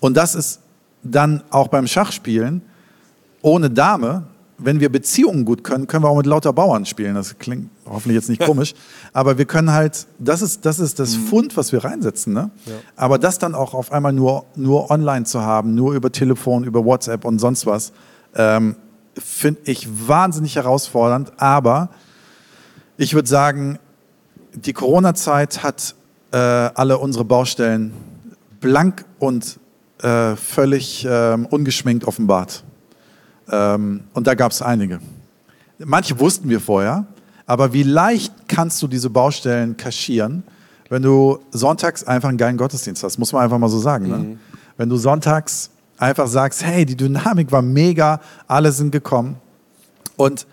und 0.00 0.16
das 0.16 0.34
ist 0.34 0.58
dann 1.04 1.44
auch 1.50 1.68
beim 1.68 1.86
Schachspielen 1.86 2.62
ohne 3.40 3.70
Dame 3.70 4.24
wenn 4.64 4.80
wir 4.80 4.90
Beziehungen 4.90 5.44
gut 5.44 5.64
können, 5.64 5.86
können 5.86 6.04
wir 6.04 6.08
auch 6.08 6.16
mit 6.16 6.26
lauter 6.26 6.52
Bauern 6.52 6.86
spielen. 6.86 7.14
Das 7.14 7.38
klingt 7.38 7.70
hoffentlich 7.86 8.14
jetzt 8.14 8.28
nicht 8.28 8.42
komisch, 8.46 8.74
aber 9.12 9.38
wir 9.38 9.44
können 9.44 9.72
halt, 9.72 10.06
das 10.18 10.42
ist 10.42 10.64
das, 10.64 10.78
ist 10.78 10.98
das 10.98 11.16
mhm. 11.16 11.26
Fund, 11.26 11.56
was 11.56 11.72
wir 11.72 11.84
reinsetzen. 11.84 12.32
Ne? 12.32 12.50
Ja. 12.66 12.74
Aber 12.96 13.18
das 13.18 13.38
dann 13.38 13.54
auch 13.54 13.74
auf 13.74 13.92
einmal 13.92 14.12
nur, 14.12 14.46
nur 14.56 14.90
online 14.90 15.24
zu 15.24 15.42
haben, 15.42 15.74
nur 15.74 15.94
über 15.94 16.12
Telefon, 16.12 16.64
über 16.64 16.84
WhatsApp 16.84 17.24
und 17.24 17.38
sonst 17.38 17.66
was, 17.66 17.92
ähm, 18.34 18.76
finde 19.18 19.60
ich 19.64 19.88
wahnsinnig 20.08 20.56
herausfordernd. 20.56 21.32
Aber 21.36 21.90
ich 22.96 23.14
würde 23.14 23.28
sagen, 23.28 23.78
die 24.54 24.72
Corona-Zeit 24.72 25.62
hat 25.62 25.94
äh, 26.32 26.36
alle 26.36 26.98
unsere 26.98 27.24
Baustellen 27.24 27.92
blank 28.60 29.04
und 29.18 29.58
äh, 30.02 30.36
völlig 30.36 31.04
äh, 31.04 31.36
ungeschminkt 31.50 32.04
offenbart. 32.06 32.64
Ähm, 33.52 34.00
und 34.14 34.26
da 34.26 34.34
gab 34.34 34.50
es 34.50 34.62
einige. 34.62 35.00
Manche 35.78 36.18
wussten 36.18 36.48
wir 36.48 36.60
vorher, 36.60 37.04
aber 37.46 37.72
wie 37.72 37.82
leicht 37.82 38.32
kannst 38.48 38.82
du 38.82 38.88
diese 38.88 39.10
Baustellen 39.10 39.76
kaschieren, 39.76 40.42
wenn 40.88 41.02
du 41.02 41.38
sonntags 41.52 42.04
einfach 42.04 42.28
einen 42.28 42.38
geilen 42.38 42.56
Gottesdienst 42.56 43.02
hast, 43.02 43.18
muss 43.18 43.32
man 43.32 43.42
einfach 43.42 43.58
mal 43.58 43.68
so 43.68 43.78
sagen. 43.78 44.08
Ne? 44.08 44.18
Mhm. 44.18 44.38
Wenn 44.76 44.88
du 44.88 44.96
sonntags 44.96 45.70
einfach 45.98 46.26
sagst, 46.26 46.64
hey, 46.64 46.84
die 46.84 46.96
Dynamik 46.96 47.52
war 47.52 47.62
mega, 47.62 48.20
alle 48.46 48.72
sind 48.72 48.90
gekommen. 48.90 49.36
Und 50.16 50.46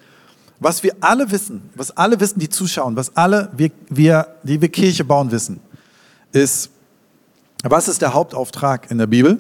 was 0.60 0.84
wir 0.84 0.94
alle 1.00 1.32
wissen, 1.32 1.70
was 1.76 1.96
alle 1.96 2.20
wissen, 2.20 2.40
die 2.40 2.50
zuschauen, 2.50 2.96
was 2.96 3.16
alle, 3.16 3.50
wir, 3.56 3.72
wir, 3.90 4.28
die 4.44 4.62
wir 4.62 4.70
Kirche 4.70 5.04
bauen, 5.04 5.32
wissen, 5.32 5.60
ist, 6.32 6.70
was 7.64 7.88
ist 7.88 8.02
der 8.02 8.14
Hauptauftrag 8.14 8.90
in 8.92 8.98
der 8.98 9.08
Bibel? 9.08 9.40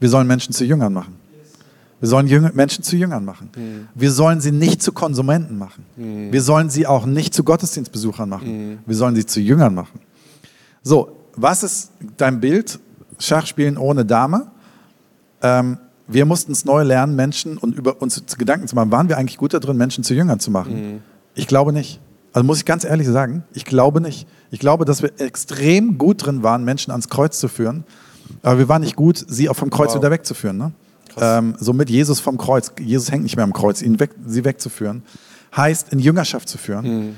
Wir 0.00 0.08
sollen 0.08 0.26
Menschen 0.26 0.52
zu 0.52 0.64
Jüngern 0.64 0.92
machen. 0.92 1.17
Wir 2.00 2.08
sollen 2.08 2.50
Menschen 2.54 2.84
zu 2.84 2.96
Jüngern 2.96 3.24
machen. 3.24 3.50
Mhm. 3.56 3.88
Wir 3.94 4.12
sollen 4.12 4.40
sie 4.40 4.52
nicht 4.52 4.82
zu 4.82 4.92
Konsumenten 4.92 5.58
machen. 5.58 5.84
Mhm. 5.96 6.32
Wir 6.32 6.42
sollen 6.42 6.70
sie 6.70 6.86
auch 6.86 7.06
nicht 7.06 7.34
zu 7.34 7.42
Gottesdienstbesuchern 7.42 8.28
machen. 8.28 8.70
Mhm. 8.70 8.78
Wir 8.86 8.94
sollen 8.94 9.16
sie 9.16 9.26
zu 9.26 9.40
Jüngern 9.40 9.74
machen. 9.74 10.00
So, 10.82 11.16
was 11.34 11.62
ist 11.62 11.90
dein 12.16 12.40
Bild? 12.40 12.78
Schachspielen 13.18 13.76
ohne 13.76 14.04
Dame. 14.04 14.46
Ähm, 15.42 15.78
wir 16.06 16.24
mussten 16.24 16.52
es 16.52 16.64
neu 16.64 16.84
lernen, 16.84 17.16
Menschen 17.16 17.58
und 17.58 17.76
über 17.76 18.00
uns 18.00 18.22
Gedanken 18.38 18.68
zu 18.68 18.76
machen. 18.76 18.90
Waren 18.92 19.08
wir 19.08 19.18
eigentlich 19.18 19.36
gut 19.36 19.52
darin, 19.52 19.76
Menschen 19.76 20.04
zu 20.04 20.14
Jüngern 20.14 20.40
zu 20.40 20.50
machen? 20.50 20.92
Mhm. 20.94 21.00
Ich 21.34 21.46
glaube 21.46 21.72
nicht. 21.72 22.00
Also 22.32 22.46
muss 22.46 22.58
ich 22.58 22.64
ganz 22.64 22.84
ehrlich 22.84 23.08
sagen, 23.08 23.42
ich 23.52 23.64
glaube 23.64 24.00
nicht. 24.00 24.26
Ich 24.50 24.60
glaube, 24.60 24.84
dass 24.84 25.02
wir 25.02 25.10
extrem 25.20 25.98
gut 25.98 26.24
drin 26.24 26.42
waren, 26.42 26.64
Menschen 26.64 26.90
ans 26.92 27.08
Kreuz 27.08 27.38
zu 27.40 27.48
führen, 27.48 27.84
aber 28.42 28.58
wir 28.58 28.68
waren 28.68 28.82
nicht 28.82 28.96
gut, 28.96 29.24
sie 29.28 29.48
auch 29.48 29.56
vom 29.56 29.70
Kreuz 29.70 29.90
wow. 29.90 29.96
wieder 29.96 30.10
wegzuführen. 30.10 30.56
Ne? 30.56 30.72
Ähm, 31.20 31.56
somit 31.58 31.90
Jesus 31.90 32.20
vom 32.20 32.38
Kreuz, 32.38 32.72
Jesus 32.80 33.10
hängt 33.10 33.22
nicht 33.22 33.36
mehr 33.36 33.44
am 33.44 33.52
Kreuz, 33.52 33.82
ihn 33.82 33.98
weg, 34.00 34.10
sie 34.26 34.44
wegzuführen, 34.44 35.02
heißt 35.56 35.92
in 35.92 35.98
Jüngerschaft 35.98 36.48
zu 36.48 36.58
führen. 36.58 36.84
Mhm. 36.84 37.16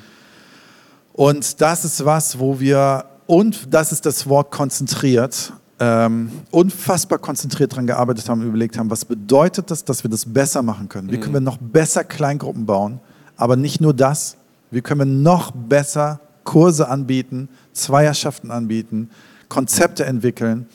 Und 1.12 1.60
das 1.60 1.84
ist 1.84 2.04
was, 2.04 2.38
wo 2.38 2.60
wir, 2.60 3.04
und 3.26 3.72
das 3.72 3.92
ist 3.92 4.06
das 4.06 4.28
Wort 4.28 4.50
konzentriert, 4.50 5.52
ähm, 5.78 6.30
unfassbar 6.50 7.18
konzentriert 7.18 7.72
daran 7.72 7.86
gearbeitet 7.86 8.28
haben 8.28 8.42
und 8.42 8.48
überlegt 8.48 8.78
haben, 8.78 8.90
was 8.90 9.04
bedeutet 9.04 9.70
das, 9.70 9.84
dass 9.84 10.04
wir 10.04 10.10
das 10.10 10.26
besser 10.26 10.62
machen 10.62 10.88
können? 10.88 11.10
Wie 11.10 11.16
mhm. 11.16 11.20
können 11.20 11.34
wir 11.34 11.40
noch 11.40 11.56
besser 11.58 12.04
Kleingruppen 12.04 12.66
bauen? 12.66 13.00
Aber 13.36 13.56
nicht 13.56 13.80
nur 13.80 13.94
das, 13.94 14.36
wie 14.70 14.82
können 14.82 15.00
wir 15.00 15.06
noch 15.06 15.50
besser 15.52 16.20
Kurse 16.44 16.88
anbieten, 16.88 17.48
Zweierschaften 17.72 18.50
anbieten, 18.50 19.10
Konzepte 19.48 20.04
entwickeln. 20.04 20.66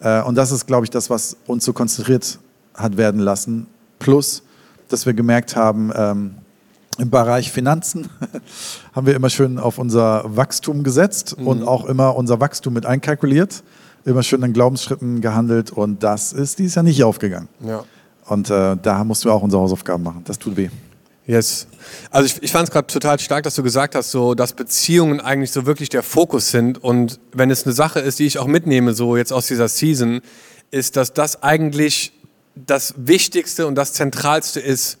Äh, 0.00 0.22
und 0.22 0.36
das 0.36 0.52
ist, 0.52 0.66
glaube 0.66 0.84
ich, 0.84 0.90
das, 0.90 1.10
was 1.10 1.36
uns 1.46 1.64
so 1.64 1.72
konzentriert 1.72 2.38
hat 2.74 2.96
werden 2.96 3.20
lassen. 3.20 3.66
Plus, 3.98 4.42
dass 4.88 5.06
wir 5.06 5.14
gemerkt 5.14 5.56
haben, 5.56 5.92
ähm, 5.94 6.34
im 6.98 7.10
Bereich 7.10 7.50
Finanzen 7.50 8.08
haben 8.92 9.06
wir 9.06 9.14
immer 9.14 9.30
schön 9.30 9.58
auf 9.58 9.78
unser 9.78 10.24
Wachstum 10.36 10.82
gesetzt 10.82 11.36
mhm. 11.38 11.46
und 11.46 11.62
auch 11.62 11.86
immer 11.86 12.16
unser 12.16 12.40
Wachstum 12.40 12.74
mit 12.74 12.86
einkalkuliert, 12.86 13.62
immer 14.04 14.22
schön 14.22 14.42
in 14.42 14.52
Glaubensschritten 14.52 15.20
gehandelt 15.20 15.70
und 15.70 16.02
das 16.02 16.32
ist 16.32 16.58
dieses 16.58 16.74
Jahr 16.74 16.82
nicht 16.82 17.02
aufgegangen. 17.02 17.48
Ja. 17.60 17.84
Und 18.26 18.50
äh, 18.50 18.76
da 18.80 19.04
mussten 19.04 19.26
wir 19.26 19.34
auch 19.34 19.42
unsere 19.42 19.62
Hausaufgaben 19.62 20.02
machen. 20.02 20.22
Das 20.24 20.38
tut 20.38 20.56
weh. 20.56 20.68
Yes. 21.26 21.66
Also 22.10 22.26
ich, 22.26 22.42
ich 22.42 22.50
fand 22.50 22.64
es 22.68 22.72
gerade 22.72 22.86
total 22.88 23.18
stark, 23.20 23.44
dass 23.44 23.54
du 23.54 23.62
gesagt 23.62 23.94
hast, 23.94 24.10
so, 24.10 24.34
dass 24.34 24.52
Beziehungen 24.54 25.20
eigentlich 25.20 25.52
so 25.52 25.66
wirklich 25.66 25.88
der 25.88 26.02
Fokus 26.02 26.50
sind. 26.50 26.82
Und 26.82 27.20
wenn 27.32 27.50
es 27.50 27.64
eine 27.64 27.72
Sache 27.72 28.00
ist, 28.00 28.18
die 28.18 28.26
ich 28.26 28.38
auch 28.38 28.46
mitnehme, 28.46 28.92
so 28.92 29.16
jetzt 29.16 29.32
aus 29.32 29.46
dieser 29.46 29.68
Season, 29.68 30.20
ist, 30.70 30.96
dass 30.96 31.12
das 31.12 31.42
eigentlich 31.42 32.12
das 32.54 32.94
Wichtigste 32.96 33.66
und 33.66 33.74
das 33.74 33.92
Zentralste 33.92 34.60
ist 34.60 34.98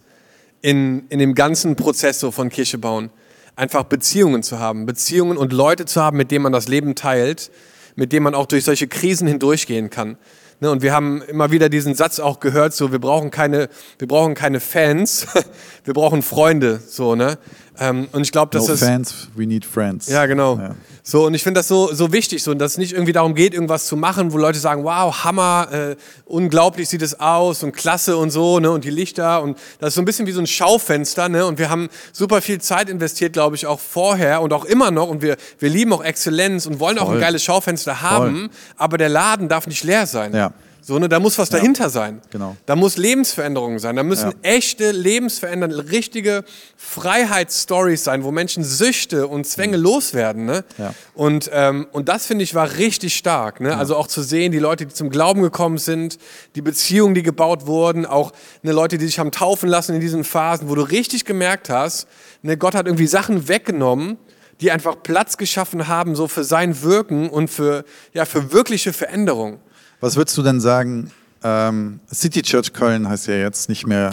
in, 0.60 1.06
in 1.08 1.18
dem 1.18 1.34
ganzen 1.34 1.76
Prozess 1.76 2.20
so 2.20 2.30
von 2.30 2.48
Kirche 2.48 2.78
bauen. 2.78 3.10
Einfach 3.56 3.84
Beziehungen 3.84 4.42
zu 4.42 4.58
haben, 4.58 4.86
Beziehungen 4.86 5.36
und 5.36 5.52
Leute 5.52 5.84
zu 5.84 6.00
haben, 6.00 6.16
mit 6.16 6.30
denen 6.30 6.42
man 6.42 6.52
das 6.52 6.68
Leben 6.68 6.94
teilt, 6.94 7.50
mit 7.96 8.12
denen 8.12 8.24
man 8.24 8.34
auch 8.34 8.46
durch 8.46 8.64
solche 8.64 8.88
Krisen 8.88 9.28
hindurchgehen 9.28 9.90
kann. 9.90 10.16
Ne, 10.60 10.70
und 10.70 10.80
wir 10.80 10.92
haben 10.92 11.22
immer 11.22 11.50
wieder 11.50 11.68
diesen 11.68 11.94
Satz 11.94 12.20
auch 12.20 12.38
gehört, 12.38 12.72
so 12.72 12.92
wir 12.92 13.00
brauchen 13.00 13.32
keine, 13.32 13.68
wir 13.98 14.06
brauchen 14.06 14.34
keine 14.34 14.60
Fans, 14.60 15.26
wir 15.84 15.92
brauchen 15.92 16.22
Freunde, 16.22 16.80
so 16.86 17.16
ne. 17.16 17.36
Ähm, 17.78 18.08
und 18.12 18.22
ich 18.22 18.32
glaube, 18.32 18.50
dass 18.50 18.64
no 18.64 18.72
das 18.72 18.80
Fans, 18.80 19.28
we 19.34 19.46
need 19.46 19.64
friends. 19.64 20.06
Ja, 20.06 20.26
genau. 20.26 20.58
Ja. 20.58 20.74
So 21.02 21.26
und 21.26 21.34
ich 21.34 21.42
finde 21.42 21.58
das 21.58 21.68
so 21.68 21.92
so 21.92 22.12
wichtig, 22.12 22.42
so 22.42 22.52
dass 22.54 22.72
es 22.72 22.78
nicht 22.78 22.92
irgendwie 22.92 23.12
darum 23.12 23.34
geht, 23.34 23.54
irgendwas 23.54 23.86
zu 23.86 23.96
machen, 23.96 24.32
wo 24.32 24.38
Leute 24.38 24.58
sagen, 24.58 24.84
wow, 24.84 25.24
Hammer, 25.24 25.68
äh, 25.72 25.96
unglaublich 26.26 26.88
sieht 26.88 27.02
es 27.02 27.18
aus 27.18 27.62
und 27.62 27.72
klasse 27.72 28.16
und 28.16 28.30
so 28.30 28.60
ne 28.60 28.70
und 28.70 28.84
die 28.84 28.90
Lichter 28.90 29.42
und 29.42 29.58
das 29.80 29.88
ist 29.88 29.94
so 29.94 30.02
ein 30.02 30.04
bisschen 30.04 30.26
wie 30.26 30.32
so 30.32 30.40
ein 30.40 30.46
Schaufenster 30.46 31.28
ne 31.28 31.46
und 31.46 31.58
wir 31.58 31.70
haben 31.70 31.88
super 32.12 32.40
viel 32.42 32.60
Zeit 32.60 32.88
investiert, 32.88 33.32
glaube 33.32 33.56
ich, 33.56 33.66
auch 33.66 33.80
vorher 33.80 34.42
und 34.42 34.52
auch 34.52 34.64
immer 34.64 34.90
noch 34.90 35.08
und 35.08 35.22
wir 35.22 35.36
wir 35.58 35.70
lieben 35.70 35.92
auch 35.92 36.04
Exzellenz 36.04 36.66
und 36.66 36.78
wollen 36.78 36.98
Voll. 36.98 37.06
auch 37.06 37.12
ein 37.12 37.20
geiles 37.20 37.42
Schaufenster 37.42 38.02
haben, 38.02 38.36
Voll. 38.36 38.50
aber 38.76 38.98
der 38.98 39.08
Laden 39.08 39.48
darf 39.48 39.66
nicht 39.66 39.82
leer 39.82 40.06
sein. 40.06 40.34
Ja. 40.34 40.52
So, 40.84 40.98
ne, 40.98 41.08
da 41.08 41.20
muss 41.20 41.38
was 41.38 41.50
ja. 41.50 41.58
dahinter 41.58 41.90
sein. 41.90 42.20
Genau. 42.30 42.56
Da 42.66 42.74
muss 42.74 42.96
Lebensveränderungen 42.96 43.78
sein. 43.78 43.94
Da 43.94 44.02
müssen 44.02 44.30
ja. 44.30 44.36
echte 44.42 44.90
Lebensverändernde, 44.90 45.92
richtige 45.92 46.44
Freiheitsstories 46.76 48.02
sein, 48.02 48.24
wo 48.24 48.32
Menschen 48.32 48.64
Süchte 48.64 49.28
und 49.28 49.46
Zwänge 49.46 49.78
mhm. 49.78 49.84
loswerden. 49.84 50.44
Ne? 50.44 50.64
Ja. 50.78 50.92
Und, 51.14 51.48
ähm, 51.52 51.86
und 51.92 52.08
das 52.08 52.26
finde 52.26 52.42
ich 52.42 52.56
war 52.56 52.78
richtig 52.78 53.14
stark. 53.14 53.60
Ne? 53.60 53.76
Also 53.76 53.94
auch 53.94 54.08
zu 54.08 54.22
sehen, 54.22 54.50
die 54.50 54.58
Leute, 54.58 54.84
die 54.84 54.92
zum 54.92 55.10
Glauben 55.10 55.42
gekommen 55.42 55.78
sind, 55.78 56.18
die 56.56 56.62
Beziehungen, 56.62 57.14
die 57.14 57.22
gebaut 57.22 57.66
wurden, 57.66 58.04
auch 58.04 58.32
ne, 58.62 58.72
Leute, 58.72 58.98
die 58.98 59.06
sich 59.06 59.20
haben 59.20 59.30
taufen 59.30 59.68
lassen 59.68 59.94
in 59.94 60.00
diesen 60.00 60.24
Phasen, 60.24 60.68
wo 60.68 60.74
du 60.74 60.82
richtig 60.82 61.24
gemerkt 61.24 61.70
hast, 61.70 62.08
ne, 62.42 62.56
Gott 62.56 62.74
hat 62.74 62.86
irgendwie 62.86 63.06
Sachen 63.06 63.46
weggenommen, 63.46 64.18
die 64.60 64.72
einfach 64.72 64.96
Platz 65.00 65.36
geschaffen 65.36 65.86
haben, 65.86 66.16
so 66.16 66.26
für 66.26 66.42
sein 66.42 66.82
Wirken 66.82 67.30
und 67.30 67.48
für, 67.48 67.84
ja, 68.12 68.24
für 68.24 68.52
wirkliche 68.52 68.92
Veränderung. 68.92 69.60
Was 70.02 70.16
würdest 70.16 70.36
du 70.36 70.42
denn 70.42 70.60
sagen? 70.60 71.12
Ähm, 71.44 72.00
City 72.12 72.42
Church 72.42 72.72
Köln 72.72 73.08
heißt 73.08 73.28
ja 73.28 73.34
jetzt 73.34 73.68
nicht 73.68 73.86
mehr 73.86 74.10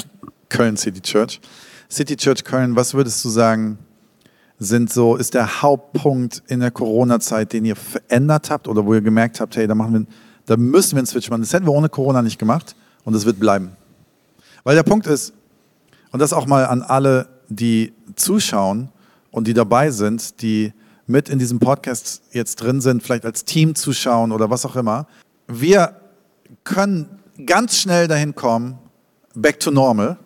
Köln 0.48 0.78
City 0.78 1.02
Church. 1.02 1.42
City 1.90 2.16
Church 2.16 2.44
Köln, 2.44 2.76
was 2.76 2.94
würdest 2.94 3.26
du 3.26 3.30
sagen, 3.30 3.80
sind 4.60 4.94
so, 4.94 5.16
ist 5.16 5.34
der 5.34 5.64
Hauptpunkt 5.64 6.44
in 6.46 6.60
der 6.60 6.70
Corona-Zeit, 6.70 7.54
den 7.54 7.66
ihr 7.66 7.76
verändert 7.76 8.52
habt 8.52 8.68
oder 8.68 8.86
wo 8.86 8.94
ihr 8.94 9.02
gemerkt 9.02 9.40
habt, 9.40 9.58
hey, 9.58 9.66
da 9.66 9.74
machen 9.74 9.94
wir, 9.94 10.06
da 10.46 10.58
müssen 10.58 10.92
wir 10.92 11.00
einen 11.00 11.08
Switch 11.08 11.28
machen. 11.32 11.42
Das 11.42 11.54
hätten 11.54 11.66
wir 11.66 11.74
ohne 11.74 11.90
Corona 11.90 12.22
nicht 12.22 12.38
gemacht 12.38 12.76
und 13.04 13.16
es 13.16 13.26
wird 13.26 13.40
bleiben. 13.40 13.72
Weil 14.64 14.76
der 14.76 14.84
Punkt 14.84 15.08
ist, 15.08 15.34
und 16.12 16.20
das 16.20 16.34
auch 16.34 16.46
mal 16.46 16.68
an 16.68 16.84
alle, 16.84 17.30
die 17.48 17.94
zuschauen 18.16 18.90
und 19.32 19.48
die 19.48 19.56
dabei 19.56 19.90
sind, 19.90 20.44
die 20.44 20.72
mit 21.08 21.30
in 21.30 21.40
diesem 21.40 21.58
Podcast 21.58 22.22
jetzt 22.32 22.58
drin 22.58 22.80
sind, 22.80 23.02
vielleicht 23.02 23.26
als 23.26 23.44
Team 23.44 23.74
zuschauen 23.74 24.32
oder 24.32 24.52
was 24.52 24.68
auch 24.68 24.76
immer, 24.76 25.08
wir 25.50 25.96
können 26.64 27.20
ganz 27.46 27.78
schnell 27.78 28.08
dahin 28.08 28.36
kommen, 28.36 28.78
back 29.34 29.60
to 29.60 29.72
normal. 29.72 30.18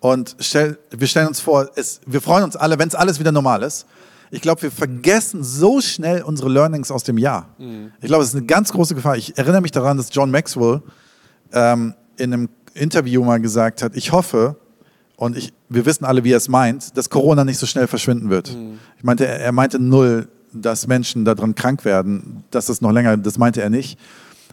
Und 0.00 0.36
stell, 0.38 0.78
wir 0.90 1.06
stellen 1.06 1.28
uns 1.28 1.40
vor, 1.40 1.70
es, 1.74 2.00
wir 2.06 2.20
freuen 2.20 2.44
uns 2.44 2.54
alle, 2.54 2.78
wenn 2.78 2.88
es 2.88 2.94
alles 2.94 3.18
wieder 3.18 3.32
normal 3.32 3.62
ist. 3.62 3.86
Ich 4.30 4.40
glaube, 4.40 4.62
wir 4.62 4.70
vergessen 4.70 5.42
so 5.42 5.80
schnell 5.80 6.22
unsere 6.22 6.48
Learnings 6.48 6.90
aus 6.90 7.02
dem 7.04 7.16
Jahr. 7.16 7.48
Mhm. 7.58 7.92
Ich 8.00 8.08
glaube, 8.08 8.22
es 8.22 8.30
ist 8.30 8.36
eine 8.36 8.46
ganz 8.46 8.72
große 8.72 8.94
Gefahr. 8.94 9.16
Ich 9.16 9.36
erinnere 9.38 9.62
mich 9.62 9.70
daran, 9.70 9.96
dass 9.96 10.08
John 10.12 10.30
Maxwell 10.30 10.82
ähm, 11.52 11.94
in 12.16 12.32
einem 12.32 12.48
Interview 12.74 13.24
mal 13.24 13.40
gesagt 13.40 13.82
hat, 13.82 13.96
ich 13.96 14.12
hoffe, 14.12 14.56
und 15.16 15.36
ich, 15.36 15.52
wir 15.70 15.86
wissen 15.86 16.04
alle, 16.04 16.24
wie 16.24 16.32
er 16.32 16.36
es 16.36 16.48
meint, 16.48 16.96
dass 16.96 17.08
Corona 17.08 17.44
nicht 17.44 17.58
so 17.58 17.66
schnell 17.66 17.86
verschwinden 17.86 18.28
wird. 18.28 18.54
Mhm. 18.54 18.78
Ich 18.98 19.04
meinte, 19.04 19.26
er, 19.26 19.40
er 19.40 19.52
meinte 19.52 19.78
null, 19.78 20.28
dass 20.52 20.86
Menschen 20.86 21.24
daran 21.24 21.54
krank 21.54 21.84
werden, 21.84 22.44
dass 22.50 22.68
es 22.68 22.80
noch 22.80 22.92
länger, 22.92 23.16
das 23.16 23.38
meinte 23.38 23.62
er 23.62 23.70
nicht. 23.70 23.98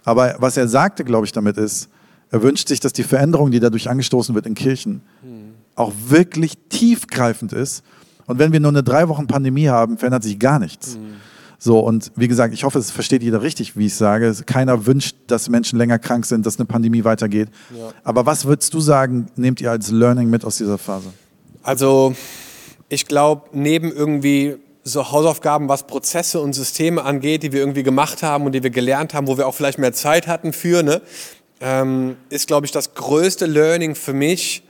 Aber 0.03 0.36
was 0.39 0.57
er 0.57 0.67
sagte, 0.67 1.03
glaube 1.03 1.25
ich, 1.25 1.31
damit 1.31 1.57
ist, 1.57 1.89
er 2.31 2.41
wünscht 2.41 2.67
sich, 2.67 2.79
dass 2.79 2.93
die 2.93 3.03
Veränderung, 3.03 3.51
die 3.51 3.60
dadurch 3.60 3.89
angestoßen 3.89 4.33
wird 4.33 4.45
in 4.45 4.55
Kirchen, 4.55 5.01
mhm. 5.22 5.53
auch 5.75 5.93
wirklich 6.07 6.57
tiefgreifend 6.69 7.53
ist. 7.53 7.83
Und 8.25 8.39
wenn 8.39 8.51
wir 8.51 8.60
nur 8.60 8.72
eine 8.72 8.83
drei 8.83 9.07
Wochen 9.10 9.27
Pandemie 9.27 9.67
haben, 9.67 9.98
verändert 9.98 10.24
sich 10.24 10.39
gar 10.39 10.60
nichts. 10.60 10.95
Mhm. 10.95 11.15
So, 11.60 11.79
und 11.79 12.12
wie 12.17 12.27
gesagt, 12.27 12.53
ich 12.53 12.65
hoffe, 12.65 12.79
es 12.79 12.91
versteht 12.91 13.24
jeder 13.24 13.41
richtig, 13.41 13.77
wie 13.77 13.86
ich 13.86 13.95
sage. 13.95 14.33
Keiner 14.45 14.86
wünscht, 14.86 15.15
dass 15.27 15.48
Menschen 15.48 15.77
länger 15.77 15.98
krank 15.98 16.25
sind, 16.25 16.45
dass 16.45 16.57
eine 16.57 16.65
Pandemie 16.65 17.05
weitergeht. 17.05 17.48
Ja. 17.74 17.91
Aber 18.03 18.25
was 18.25 18.43
würdest 18.43 18.74
du 18.74 18.81
sagen, 18.81 19.27
nehmt 19.38 19.62
ihr 19.62 19.72
als 19.72 19.89
Learning 19.89 20.29
mit 20.29 20.43
aus 20.43 20.57
dieser 20.57 20.77
Phase? 20.77 21.13
Also, 21.62 22.15
ich 22.89 23.05
glaube, 23.05 23.43
neben 23.53 23.91
irgendwie 23.91 24.57
so 24.83 25.11
Hausaufgaben, 25.11 25.69
was 25.69 25.87
Prozesse 25.87 26.41
und 26.41 26.53
Systeme 26.53 27.03
angeht, 27.03 27.43
die 27.43 27.51
wir 27.51 27.61
irgendwie 27.61 27.83
gemacht 27.83 28.21
haben 28.21 28.45
und 28.45 28.51
die 28.51 28.63
wir 28.63 28.69
gelernt 28.69 29.13
haben, 29.13 29.27
wo 29.27 29.37
wir 29.37 29.47
auch 29.47 29.55
vielleicht 29.55 29.79
mehr 29.79 29.93
Zeit 29.93 30.27
hatten 30.27 30.51
für, 30.51 30.83
ne, 30.83 31.01
ähm, 31.61 32.17
ist, 32.29 32.47
glaube 32.47 32.65
ich, 32.65 32.71
das 32.71 32.93
größte 32.93 33.45
Learning 33.45 33.95
für 33.95 34.13
mich. 34.13 34.63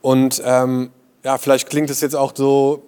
Und 0.00 0.40
ähm, 0.44 0.90
ja, 1.24 1.38
vielleicht 1.38 1.68
klingt 1.68 1.90
es 1.90 2.00
jetzt 2.00 2.14
auch 2.14 2.32
so 2.34 2.84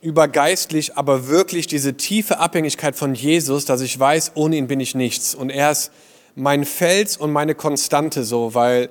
übergeistlich, 0.00 0.96
aber 0.96 1.28
wirklich 1.28 1.66
diese 1.66 1.94
tiefe 1.94 2.38
Abhängigkeit 2.38 2.96
von 2.96 3.14
Jesus, 3.14 3.64
dass 3.64 3.80
ich 3.80 3.98
weiß, 3.98 4.32
ohne 4.34 4.56
ihn 4.56 4.68
bin 4.68 4.80
ich 4.80 4.94
nichts. 4.94 5.34
Und 5.34 5.50
er 5.50 5.72
ist 5.72 5.90
mein 6.34 6.64
Fels 6.64 7.16
und 7.16 7.32
meine 7.32 7.54
Konstante 7.54 8.24
so, 8.24 8.54
weil 8.54 8.88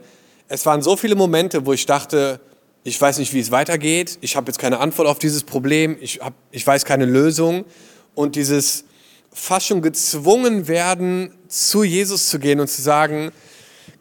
es 0.48 0.66
waren 0.66 0.82
so 0.82 0.96
viele 0.96 1.16
Momente, 1.16 1.66
wo 1.66 1.74
ich 1.74 1.86
dachte, 1.86 2.40
ich 2.86 3.02
weiß 3.02 3.18
nicht, 3.18 3.34
wie 3.34 3.40
es 3.40 3.50
weitergeht, 3.50 4.20
ich 4.22 4.36
habe 4.36 4.46
jetzt 4.46 4.60
keine 4.60 4.80
Antwort 4.80 5.08
auf 5.08 5.18
dieses 5.18 5.44
Problem, 5.44 5.98
ich, 6.00 6.20
hab, 6.22 6.36
ich 6.52 6.66
weiß 6.66 6.86
keine 6.86 7.06
Lösung. 7.06 7.66
Und 8.14 8.36
dieses 8.36 8.86
fast 9.34 9.66
schon 9.66 9.82
gezwungen 9.82 10.68
werden, 10.68 11.32
zu 11.48 11.84
Jesus 11.84 12.30
zu 12.30 12.38
gehen 12.38 12.60
und 12.60 12.68
zu 12.68 12.84
sagen, 12.84 13.32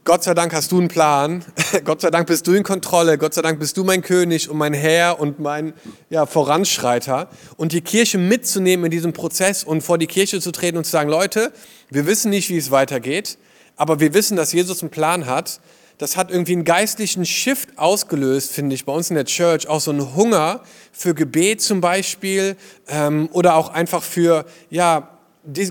Gott 0.05 0.23
sei 0.23 0.35
Dank 0.35 0.53
hast 0.53 0.71
du 0.71 0.79
einen 0.79 0.89
Plan. 0.89 1.43
Gott 1.85 2.03
sei 2.03 2.11
Dank 2.11 2.27
bist 2.27 2.47
du 2.47 2.53
in 2.53 2.63
Kontrolle. 2.63 3.17
Gott 3.17 3.33
sei 3.33 3.41
Dank 3.41 3.59
bist 3.59 3.79
du 3.79 3.85
mein 3.85 4.03
König 4.03 4.51
und 4.51 4.59
mein 4.59 4.75
Herr 4.75 5.19
und 5.19 5.41
mein 5.41 5.73
ja, 6.11 6.27
Voranschreiter. 6.27 7.31
Und 7.57 7.73
die 7.73 7.81
Kirche 7.81 8.19
mitzunehmen 8.19 8.85
in 8.85 8.91
diesem 8.91 9.15
Prozess 9.15 9.65
und 9.65 9.81
vor 9.81 9.97
die 9.97 10.07
Kirche 10.07 10.43
zu 10.43 10.53
treten 10.53 10.77
und 10.77 10.85
zu 10.85 10.91
sagen, 10.91 11.09
Leute, 11.09 11.55
wir 11.89 12.05
wissen 12.05 12.29
nicht, 12.29 12.51
wie 12.51 12.59
es 12.59 12.71
weitergeht, 12.71 13.39
aber 13.77 13.99
wir 13.99 14.13
wissen, 14.13 14.37
dass 14.37 14.53
Jesus 14.53 14.83
einen 14.83 14.91
Plan 14.91 15.25
hat. 15.25 15.61
Das 15.99 16.17
hat 16.17 16.31
irgendwie 16.31 16.53
einen 16.53 16.65
geistlichen 16.65 17.25
Shift 17.25 17.79
ausgelöst, 17.79 18.51
finde 18.51 18.75
ich, 18.75 18.85
bei 18.85 18.93
uns 18.93 19.11
in 19.11 19.17
der 19.17 19.27
Church. 19.27 19.69
Auch 19.69 19.81
so 19.81 19.93
einen 19.93 20.15
Hunger 20.17 20.63
für 20.93 21.15
Gebet 21.15 21.63
zum 21.63 21.81
Beispiel 21.81 22.57
ähm, 22.89 23.29
oder 23.33 23.55
auch 23.55 23.69
einfach 23.69 24.03
für, 24.03 24.45
ja, 24.71 25.11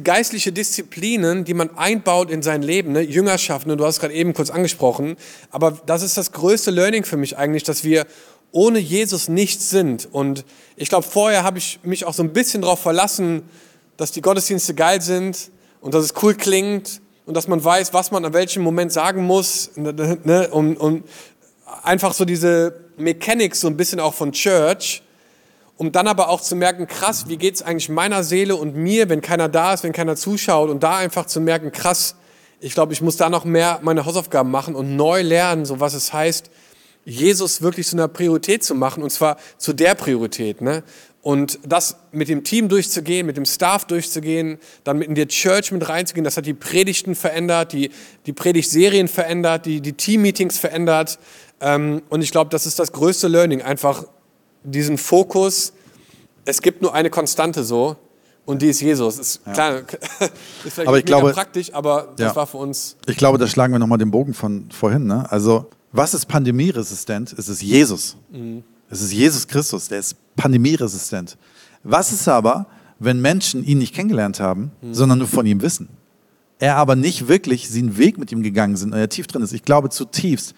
geistliche 0.04 0.52
Disziplinen, 0.52 1.46
die 1.46 1.54
man 1.54 1.76
einbaut 1.76 2.30
in 2.30 2.44
sein 2.44 2.62
Leben, 2.62 2.92
ne? 2.92 3.02
Jüngerschaft, 3.02 3.66
ne? 3.66 3.76
du 3.76 3.86
hast 3.86 4.00
gerade 4.00 4.14
eben 4.14 4.34
kurz 4.34 4.52
angesprochen, 4.52 5.18
aber 5.50 5.72
das 5.88 6.04
ist 6.04 6.16
das 6.16 6.32
größte 6.32 6.70
Learning 6.70 7.04
für 7.04 7.18
mich 7.18 7.38
eigentlich, 7.38 7.64
dass 7.64 7.84
wir 7.84 8.06
ohne 8.52 8.78
Jesus 8.78 9.30
nichts 9.30 9.72
sind. 9.72 10.08
Und 10.12 10.46
ich 10.76 10.90
glaube, 10.90 11.08
vorher 11.08 11.44
habe 11.44 11.58
ich 11.58 11.80
mich 11.82 12.06
auch 12.06 12.14
so 12.14 12.22
ein 12.22 12.34
bisschen 12.34 12.62
darauf 12.62 12.80
verlassen, 12.80 13.42
dass 13.98 14.12
die 14.12 14.22
Gottesdienste 14.22 14.76
geil 14.76 15.02
sind 15.02 15.50
und 15.82 15.94
dass 15.94 16.06
es 16.06 16.14
cool 16.22 16.36
klingt 16.36 17.02
und 17.26 17.36
dass 17.36 17.48
man 17.48 17.64
weiß, 17.64 17.94
was 17.94 18.12
man 18.12 18.26
an 18.26 18.34
welchem 18.34 18.64
Moment 18.64 18.92
sagen 18.92 19.24
muss, 19.26 19.72
ne? 19.76 20.18
ne 20.24 20.48
und, 20.50 20.78
und 20.78 21.04
einfach 21.84 22.14
so 22.14 22.26
diese 22.26 22.76
Mechanics 22.98 23.62
so 23.62 23.68
ein 23.68 23.78
bisschen 23.78 24.00
auch 24.00 24.14
von 24.14 24.32
Church 24.32 25.04
um 25.78 25.92
dann 25.92 26.08
aber 26.08 26.30
auch 26.30 26.42
zu 26.42 26.56
merken, 26.56 26.88
krass, 26.88 27.28
wie 27.28 27.38
geht 27.38 27.56
es 27.56 27.62
eigentlich 27.62 27.90
meiner 27.90 28.24
Seele 28.24 28.56
und 28.56 28.76
mir, 28.76 29.10
wenn 29.10 29.22
keiner 29.22 29.50
da 29.50 29.74
ist, 29.74 29.84
wenn 29.84 29.92
keiner 29.92 30.16
zuschaut 30.16 30.70
und 30.70 30.84
da 30.84 30.98
einfach 30.98 31.26
zu 31.26 31.42
merken, 31.42 31.72
krass, 31.72 32.16
ich 32.60 32.74
glaube, 32.74 32.94
ich 32.94 33.02
muss 33.02 33.18
da 33.18 33.30
noch 33.30 33.44
mehr 33.44 33.80
meine 33.82 34.06
Hausaufgaben 34.06 34.52
machen 34.52 34.76
und 34.76 34.96
neu 34.96 35.22
lernen, 35.22 35.66
so 35.66 35.80
was 35.80 35.94
es 35.94 36.14
heißt, 36.14 36.50
Jesus 37.06 37.62
wirklich 37.62 37.88
zu 37.88 37.98
einer 37.98 38.08
Priorität 38.08 38.64
zu 38.64 38.76
machen 38.76 39.04
und 39.04 39.10
zwar 39.10 39.38
zu 39.58 39.74
der 39.74 39.96
Priorität. 39.96 40.62
Ne? 40.62 40.84
Und 41.24 41.58
das 41.66 41.96
mit 42.12 42.28
dem 42.28 42.44
Team 42.44 42.68
durchzugehen, 42.68 43.26
mit 43.26 43.38
dem 43.38 43.46
Staff 43.46 43.86
durchzugehen, 43.86 44.60
dann 44.84 44.98
mit 45.00 45.08
in 45.08 45.16
die 45.16 45.26
Church 45.26 45.72
mit 45.72 45.88
reinzugehen, 45.88 46.26
das 46.26 46.36
hat 46.38 46.46
die 46.46 46.54
Predigten 46.54 47.16
verändert, 47.16 47.72
die, 47.72 47.92
die 48.26 48.34
Predigtserien 48.34 49.08
verändert, 49.08 49.66
die, 49.66 49.80
die 49.80 49.94
Team-Meetings 49.94 50.60
verändert. 50.60 51.18
Ähm, 51.62 52.02
und 52.10 52.22
ich 52.22 52.32
glaube, 52.32 52.50
das 52.50 52.66
ist 52.66 52.78
das 52.78 52.92
größte 52.92 53.30
Learning, 53.30 53.62
einfach 53.62 54.04
diesen 54.64 54.98
Fokus, 54.98 55.74
es 56.46 56.62
gibt 56.62 56.82
nur 56.82 56.94
eine 56.94 57.10
Konstante 57.10 57.64
so 57.64 57.96
und 58.46 58.62
die 58.62 58.68
ist 58.68 58.82
Jesus. 58.82 59.18
Ist, 59.18 59.42
ja. 59.46 59.54
klar, 59.54 59.74
ist 59.80 60.74
vielleicht 60.74 60.88
aber 60.88 60.98
ich 60.98 61.06
glaube, 61.06 61.32
praktisch, 61.32 61.74
aber 61.74 62.14
das 62.18 62.32
ja. 62.32 62.36
war 62.36 62.48
für 62.48 62.58
uns. 62.58 62.98
Ich 63.08 63.18
glaube, 63.18 63.38
da 63.38 63.48
schlagen 63.48 63.74
wir 63.74 63.80
nochmal 63.80 63.98
den 63.98 64.12
Bogen 64.12 64.34
von 64.34 64.70
vorhin. 64.72 65.06
Ne? 65.06 65.30
Also, 65.32 65.70
was 65.92 66.14
ist 66.14 66.26
pandemieresistent? 66.26 67.34
Es 67.34 67.48
ist 67.48 67.62
Jesus. 67.62 68.18
Mhm. 68.32 68.64
Es 68.94 69.02
ist 69.02 69.12
Jesus 69.12 69.48
Christus, 69.48 69.88
der 69.88 69.98
ist 69.98 70.16
pandemieresistent. 70.36 71.36
Was 71.84 72.12
ist 72.12 72.28
aber, 72.28 72.68
wenn 73.00 73.20
Menschen 73.22 73.64
ihn 73.64 73.80
nicht 73.80 73.96
kennengelernt 73.96 74.40
haben, 74.40 74.72
mhm. 74.84 74.94
sondern 74.94 75.18
nur 75.18 75.28
von 75.28 75.48
ihm 75.48 75.64
wissen? 75.64 75.90
Er 76.60 76.78
aber 76.78 76.96
nicht 76.96 77.28
wirklich 77.28 77.72
den 77.72 77.98
Weg 77.98 78.20
mit 78.20 78.32
ihm 78.32 78.44
gegangen 78.44 78.78
sind 78.78 78.94
und 78.94 79.00
er 79.00 79.10
tief 79.10 79.26
drin 79.26 79.42
ist. 79.42 79.52
Ich 79.52 79.64
glaube 79.64 79.90
zutiefst, 79.90 80.54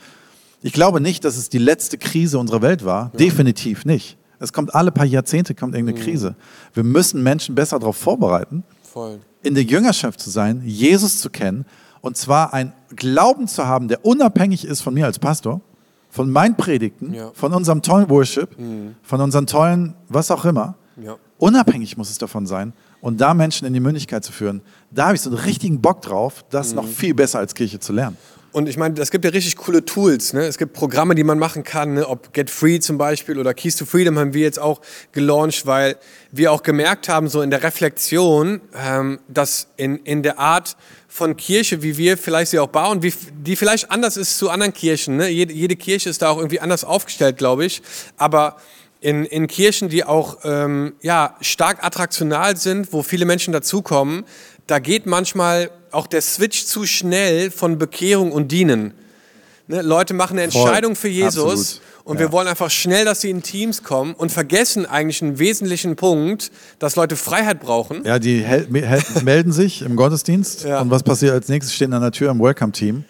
ich 0.62 0.74
glaube 0.74 1.00
nicht, 1.00 1.24
dass 1.24 1.38
es 1.38 1.48
die 1.48 1.60
letzte 1.60 1.98
Krise 1.98 2.38
unserer 2.38 2.62
Welt 2.62 2.84
war. 2.84 3.12
Ja. 3.14 3.20
Definitiv 3.20 3.86
nicht. 3.86 4.18
Es 4.40 4.52
kommt 4.52 4.76
alle 4.76 4.92
paar 4.92 5.06
Jahrzehnte 5.06 5.56
kommt 5.56 5.74
irgendeine 5.74 5.98
mhm. 5.98 6.04
Krise. 6.04 6.36
Wir 6.74 6.84
müssen 6.84 7.24
Menschen 7.24 7.56
besser 7.56 7.80
darauf 7.80 7.96
vorbereiten, 7.96 8.66
Voll. 8.84 9.20
in 9.44 9.56
der 9.56 9.64
Jüngerschaft 9.64 10.20
zu 10.20 10.30
sein, 10.30 10.62
Jesus 10.66 11.22
zu 11.22 11.30
kennen 11.30 11.66
und 12.02 12.18
zwar 12.18 12.54
ein 12.54 12.74
Glauben 12.98 13.48
zu 13.48 13.66
haben, 13.66 13.88
der 13.88 14.06
unabhängig 14.06 14.66
ist 14.66 14.82
von 14.82 14.94
mir 14.94 15.06
als 15.06 15.20
Pastor, 15.20 15.62
von 16.16 16.32
meinen 16.32 16.56
Predigten, 16.56 17.14
ja. 17.14 17.32
von 17.34 17.54
unserem 17.54 17.82
tollen 17.82 18.10
Worship, 18.10 18.58
mhm. 18.58 18.96
von 19.04 19.20
unseren 19.20 19.48
tollen, 19.48 19.96
was 20.08 20.32
auch 20.32 20.46
immer. 20.46 20.76
Ja. 20.96 21.18
Unabhängig 21.38 21.98
muss 21.98 22.10
es 22.10 22.18
davon 22.18 22.48
sein 22.48 22.72
und 23.02 23.20
da 23.20 23.34
Menschen 23.34 23.68
in 23.68 23.74
die 23.74 23.82
Mündigkeit 23.82 24.24
zu 24.24 24.32
führen. 24.32 24.62
Da 24.92 25.08
habe 25.08 25.16
ich 25.16 25.22
so 25.22 25.30
einen 25.30 25.40
richtigen 25.40 25.82
Bock 25.82 26.02
drauf, 26.02 26.46
das 26.50 26.70
mhm. 26.70 26.78
noch 26.78 26.88
viel 26.88 27.14
besser 27.14 27.40
als 27.40 27.54
Kirche 27.54 27.82
zu 27.82 27.92
lernen. 27.92 28.16
Und 28.56 28.70
ich 28.70 28.78
meine, 28.78 28.98
es 29.02 29.12
gibt 29.12 29.26
ja 29.26 29.32
richtig 29.32 29.58
coole 29.58 29.84
Tools. 29.84 30.32
Ne? 30.32 30.46
Es 30.46 30.58
gibt 30.58 30.72
Programme, 30.72 31.14
die 31.14 31.26
man 31.26 31.38
machen 31.38 31.66
kann, 31.66 31.96
ne? 31.96 32.08
ob 32.08 32.32
Get 32.32 32.50
Free 32.50 32.80
zum 32.80 32.98
Beispiel 32.98 33.38
oder 33.38 33.54
Keys 33.54 33.76
to 33.76 33.84
Freedom 33.84 34.18
haben 34.18 34.34
wir 34.34 34.44
jetzt 34.44 34.60
auch 34.60 34.80
gelauncht, 35.12 35.66
weil 35.66 35.98
wir 36.32 36.54
auch 36.54 36.64
gemerkt 36.64 37.10
haben, 37.10 37.28
so 37.28 37.42
in 37.42 37.50
der 37.50 37.64
Reflexion, 37.64 38.62
ähm, 38.74 39.20
dass 39.28 39.68
in, 39.76 39.98
in 39.98 40.24
der 40.24 40.40
Art 40.40 40.78
von 41.10 41.36
Kirche, 41.36 41.84
wie 41.84 41.98
wir 41.98 42.18
vielleicht 42.18 42.52
sie 42.52 42.60
auch 42.60 42.70
bauen, 42.70 43.04
wie, 43.04 43.12
die 43.34 43.58
vielleicht 43.58 43.92
anders 43.92 44.16
ist 44.16 44.38
zu 44.38 44.50
anderen 44.50 44.72
Kirchen. 44.72 45.18
Ne? 45.18 45.28
Jede, 45.28 45.52
jede 45.52 45.76
Kirche 45.76 46.10
ist 46.10 46.22
da 46.22 46.30
auch 46.30 46.38
irgendwie 46.38 46.62
anders 46.62 46.86
aufgestellt, 46.86 47.38
glaube 47.38 47.66
ich. 47.66 47.82
Aber 48.16 48.56
in, 49.02 49.26
in 49.26 49.48
Kirchen, 49.48 49.90
die 49.90 50.06
auch 50.06 50.38
ähm, 50.46 50.94
ja, 51.02 51.36
stark 51.42 51.84
attraktional 51.84 52.56
sind, 52.56 52.94
wo 52.94 53.04
viele 53.04 53.26
Menschen 53.26 53.52
dazukommen, 53.52 54.24
da 54.68 54.80
geht 54.80 55.06
manchmal 55.06 55.72
auch 55.92 56.08
der 56.08 56.22
Switch 56.22 56.66
zu 56.66 56.86
schnell 56.86 57.52
von 57.52 57.78
Bekehrung 57.78 58.32
und 58.32 58.52
Dienen. 58.52 58.94
Ne, 59.68 59.82
Leute 59.82 60.14
machen 60.14 60.34
eine 60.34 60.44
Entscheidung 60.44 60.96
für 60.96 61.08
Jesus 61.08 61.80
Absolut. 61.80 61.82
und 62.04 62.16
ja. 62.16 62.20
wir 62.20 62.32
wollen 62.32 62.48
einfach 62.48 62.70
schnell, 62.70 63.04
dass 63.04 63.22
sie 63.22 63.32
in 63.32 63.42
Teams 63.42 63.82
kommen 63.82 64.14
und 64.14 64.32
vergessen 64.32 64.86
eigentlich 64.86 65.24
einen 65.24 65.40
wesentlichen 65.40 65.96
Punkt, 65.96 66.52
dass 66.78 66.96
Leute 66.96 67.16
Freiheit 67.16 67.62
brauchen. 67.62 68.04
Ja, 68.06 68.20
die 68.20 68.46
melden 69.24 69.52
sich 69.52 69.82
im 69.82 69.96
Gottesdienst 69.96 70.66
ja. 70.66 70.82
und 70.82 70.92
was 70.92 71.02
passiert 71.02 71.34
als 71.34 71.48
nächstes? 71.48 71.74
Stehen 71.74 71.94
an 71.94 72.04
der 72.04 72.12
Tür 72.12 72.30
im 72.30 72.40
Welcome-Team 72.40 73.06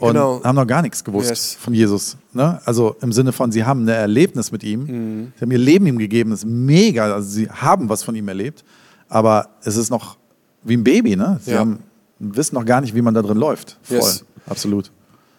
und 0.00 0.08
genau. 0.08 0.42
haben 0.42 0.56
noch 0.56 0.66
gar 0.66 0.82
nichts 0.82 1.04
gewusst 1.04 1.30
yes. 1.30 1.56
von 1.60 1.72
Jesus. 1.72 2.16
Ne? 2.32 2.60
Also 2.64 2.96
im 3.00 3.12
Sinne 3.12 3.30
von, 3.30 3.52
sie 3.52 3.64
haben 3.64 3.84
ein 3.84 3.88
Erlebnis 3.88 4.50
mit 4.50 4.64
ihm, 4.64 4.80
mhm. 4.80 5.32
sie 5.36 5.42
haben 5.42 5.52
ihr 5.52 5.58
Leben 5.58 5.86
ihm 5.86 5.98
gegeben, 5.98 6.30
das 6.30 6.40
ist 6.40 6.48
mega, 6.48 7.14
also 7.14 7.28
sie 7.28 7.48
haben 7.48 7.88
was 7.88 8.02
von 8.02 8.16
ihm 8.16 8.26
erlebt, 8.26 8.64
aber 9.08 9.50
es 9.62 9.76
ist 9.76 9.90
noch 9.90 10.16
wie 10.64 10.76
ein 10.76 10.84
Baby, 10.84 11.16
ne? 11.16 11.40
Sie 11.42 11.52
ja. 11.52 11.58
haben, 11.58 11.80
wissen 12.18 12.54
noch 12.54 12.64
gar 12.64 12.80
nicht, 12.80 12.94
wie 12.94 13.02
man 13.02 13.14
da 13.14 13.22
drin 13.22 13.38
läuft. 13.38 13.78
Voll, 13.82 13.98
yes. 13.98 14.24
absolut. 14.46 14.90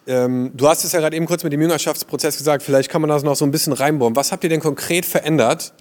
Ähm, 0.06 0.52
du 0.54 0.68
hast 0.68 0.84
es 0.84 0.92
ja 0.92 1.00
gerade 1.00 1.16
eben 1.16 1.26
kurz 1.26 1.44
mit 1.44 1.54
dem 1.54 1.62
Jüngerschaftsprozess 1.62 2.38
gesagt, 2.38 2.64
vielleicht 2.64 2.90
kann 2.90 3.02
man 3.02 3.10
das 3.10 3.24
noch 3.24 3.36
so 3.36 3.46
ein 3.46 3.52
bisschen 3.52 3.74
reinbauen. 3.74 4.16
Was 4.16 4.32
habt 4.32 4.44
ihr 4.44 4.50
denn 4.50 4.60
konkret 4.60 5.06
verändert, 5.06 5.74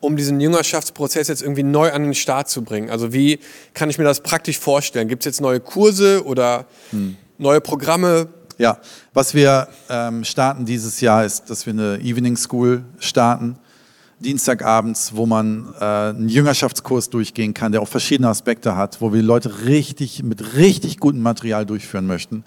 um 0.00 0.16
diesen 0.16 0.40
Jüngerschaftsprozess 0.40 1.28
jetzt 1.28 1.42
irgendwie 1.42 1.62
neu 1.62 1.90
an 1.92 2.02
den 2.02 2.14
Start 2.14 2.50
zu 2.50 2.62
bringen? 2.62 2.90
Also 2.90 3.12
wie 3.12 3.38
kann 3.72 3.88
ich 3.88 3.98
mir 3.98 4.04
das 4.04 4.20
praktisch 4.20 4.58
vorstellen? 4.58 5.08
Gibt 5.08 5.22
es 5.22 5.26
jetzt 5.26 5.40
neue 5.40 5.60
Kurse 5.60 6.24
oder 6.24 6.66
hm. 6.90 7.16
neue 7.38 7.60
Programme? 7.60 8.28
Ja, 8.58 8.78
was 9.14 9.32
wir 9.32 9.68
ähm, 9.88 10.22
starten 10.24 10.66
dieses 10.66 11.00
Jahr 11.00 11.24
ist, 11.24 11.48
dass 11.48 11.64
wir 11.64 11.72
eine 11.72 11.98
Evening 12.00 12.36
School 12.36 12.84
starten, 12.98 13.56
Dienstagabends, 14.22 15.12
wo 15.14 15.26
man 15.26 15.74
äh, 15.80 15.84
einen 15.84 16.28
Jüngerschaftskurs 16.28 17.10
durchgehen 17.10 17.54
kann, 17.54 17.72
der 17.72 17.82
auch 17.82 17.88
verschiedene 17.88 18.28
Aspekte 18.28 18.76
hat, 18.76 19.00
wo 19.00 19.12
wir 19.12 19.22
Leute 19.22 19.64
richtig 19.64 20.22
mit 20.22 20.56
richtig 20.56 20.98
gutem 20.98 21.22
Material 21.22 21.66
durchführen 21.66 22.06
möchten. 22.06 22.44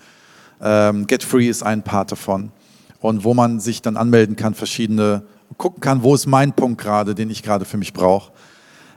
Ähm, 0.62 1.06
Get 1.08 1.24
Free 1.24 1.48
ist 1.48 1.64
ein 1.64 1.84
Part 1.84 2.12
davon 2.12 2.52
und 3.00 3.24
wo 3.24 3.34
man 3.34 3.60
sich 3.60 3.82
dann 3.82 3.98
anmelden 3.98 4.36
kann, 4.36 4.56
verschiedene 4.56 5.24
gucken 5.58 5.82
kann, 5.82 6.04
wo 6.04 6.16
ist 6.16 6.26
mein 6.26 6.54
Punkt 6.54 6.82
gerade, 6.82 7.14
den 7.14 7.30
ich 7.30 7.44
gerade 7.44 7.66
für 7.66 7.78
mich 7.78 7.94
brauche. 7.94 8.32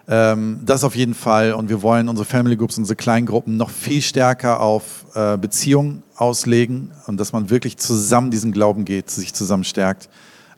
Ähm, 0.09 0.61
das 0.65 0.85
auf 0.85 0.97
jeden 0.97 1.15
Fall. 1.15 1.53
Und 1.53 1.69
wir 1.69 1.83
wollen 1.83 2.09
unsere 2.09 2.25
Family 2.25 2.57
Groups, 2.57 2.79
unsere 2.79 2.97
Kleingruppen 2.97 3.57
noch 3.57 3.71
viel 3.71 4.01
stärker 4.01 4.61
auf 4.61 5.05
äh, 5.15 5.37
Beziehungen 5.37 6.03
auslegen 6.17 6.93
und 7.07 7.21
dass 7.21 7.33
man 7.33 7.51
wirklich 7.51 7.77
zusammen 7.77 8.31
diesen 8.31 8.53
Glauben 8.53 8.85
geht, 8.85 9.11
sich 9.11 9.35
zusammen 9.35 9.65
stärkt. 9.65 10.09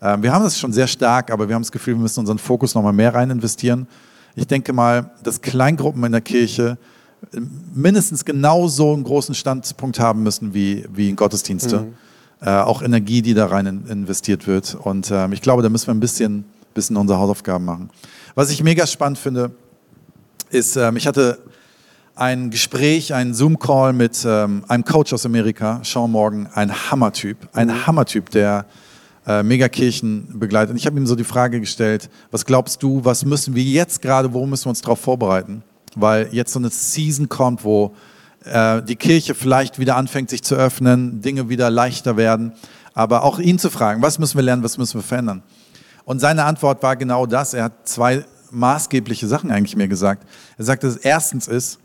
Ähm, 0.03 0.23
wir 0.23 0.33
haben 0.33 0.43
das 0.43 0.59
schon 0.59 0.73
sehr 0.73 0.87
stark, 0.87 1.31
aber 1.31 1.49
wir 1.49 1.55
haben 1.55 1.63
das 1.63 1.73
Gefühl, 1.73 1.95
wir 1.95 2.03
müssen 2.03 2.21
unseren 2.21 2.39
Fokus 2.39 2.75
noch 2.75 2.83
mal 2.83 2.93
mehr 2.93 3.15
rein 3.15 3.31
investieren. 3.31 3.87
Ich 4.35 4.47
denke 4.47 4.73
mal, 4.73 5.11
dass 5.23 5.41
Kleingruppen 5.41 6.05
in 6.05 6.13
der 6.13 6.21
Kirche 6.21 6.79
mindestens 7.75 8.25
genauso 8.25 8.95
einen 8.95 9.05
großen 9.05 9.35
Standpunkt 9.35 10.01
haben 10.01 10.23
müssen 10.23 10.55
wie, 10.55 10.87
wie 10.93 11.11
in 11.11 11.17
Gottesdienste. 11.17 11.81
Mhm 11.81 11.95
äh, 12.43 12.51
auch 12.51 12.83
Energie, 12.83 13.23
die 13.23 13.35
da 13.35 13.47
rein 13.47 13.67
in, 13.67 13.87
investiert 13.87 14.47
wird. 14.47 14.75
Und 14.75 15.11
ähm, 15.11 15.33
ich 15.33 15.43
glaube, 15.43 15.63
da 15.63 15.69
müssen 15.69 15.89
wir 15.89 15.95
ein 15.95 16.01
bisschen, 16.01 16.45
bisschen 16.75 16.97
unsere 16.97 17.19
Hausaufgaben 17.19 17.65
machen. 17.65 17.91
Was 18.35 18.51
ich 18.51 18.63
mega 18.63 18.87
spannend 18.87 19.19
finde, 19.19 19.51
ist, 20.51 20.77
ähm, 20.77 20.97
ich 20.97 21.07
hatte 21.07 21.39
ein 22.15 22.51
Gespräch, 22.51 23.15
einen 23.15 23.35
Zoom-Call 23.35 23.93
mit 23.93 24.25
ähm, 24.27 24.65
einem 24.69 24.85
Coach 24.85 25.13
aus 25.13 25.25
Amerika, 25.25 25.81
Sean 25.85 26.11
Morgan, 26.11 26.49
ein 26.55 26.91
Hammertyp, 26.91 27.37
ein 27.53 27.69
mhm. 27.69 27.87
Hammertyp, 27.87 28.31
der 28.31 28.67
äh, 29.27 29.43
Megakirchen 29.43 30.39
begleitet. 30.39 30.71
Und 30.71 30.77
ich 30.77 30.87
habe 30.87 30.99
ihm 30.99 31.07
so 31.07 31.15
die 31.15 31.25
Frage 31.25 31.61
gestellt, 31.61 32.11
was 32.31 32.45
glaubst 32.45 32.83
du, 32.83 33.05
was 33.05 33.25
müssen 33.25 33.55
wir 33.55 33.63
jetzt 33.63 34.03
gerade, 34.03 34.33
wo 34.33 34.47
müssen 34.47 34.67
wir 34.67 34.71
uns 34.71 34.81
darauf 34.81 35.01
vorbereiten? 35.01 35.63
Weil 35.95 36.29
jetzt 36.33 36.53
so 36.53 36.59
eine 36.59 36.71
Season 36.71 37.29
kommt, 37.29 37.65
wo 37.65 37.95
äh, 38.45 38.83
die 38.83 38.97
Kirche 38.97 39.35
vielleicht 39.35 39.79
wieder 39.79 39.97
anfängt, 39.97 40.31
sich 40.31 40.43
zu 40.43 40.55
öffnen, 40.55 41.21
Dinge 41.21 41.49
wieder 41.49 41.71
leichter 41.71 42.17
werden. 42.17 42.53
Aber 42.95 43.23
auch 43.25 43.39
ihn 43.39 43.59
zu 43.59 43.71
fragen, 43.71 44.03
was 44.03 44.19
müssen 44.19 44.37
wir 44.37 44.43
lernen, 44.43 44.63
was 44.63 44.79
müssen 44.79 44.95
wir 44.95 45.03
verändern? 45.03 45.43
Und 46.05 46.19
seine 46.21 46.45
Antwort 46.45 46.83
war 46.83 46.97
genau 46.97 47.27
das. 47.27 47.55
Er 47.55 47.65
hat 47.65 47.89
zwei 47.89 48.25
maßgebliche 48.51 49.27
Sachen 49.27 49.51
eigentlich 49.51 49.77
mir 49.77 49.89
gesagt. 49.89 50.27
Er 50.59 50.65
sagte, 50.65 50.99
erstens 51.03 51.47
ist, 51.47 51.79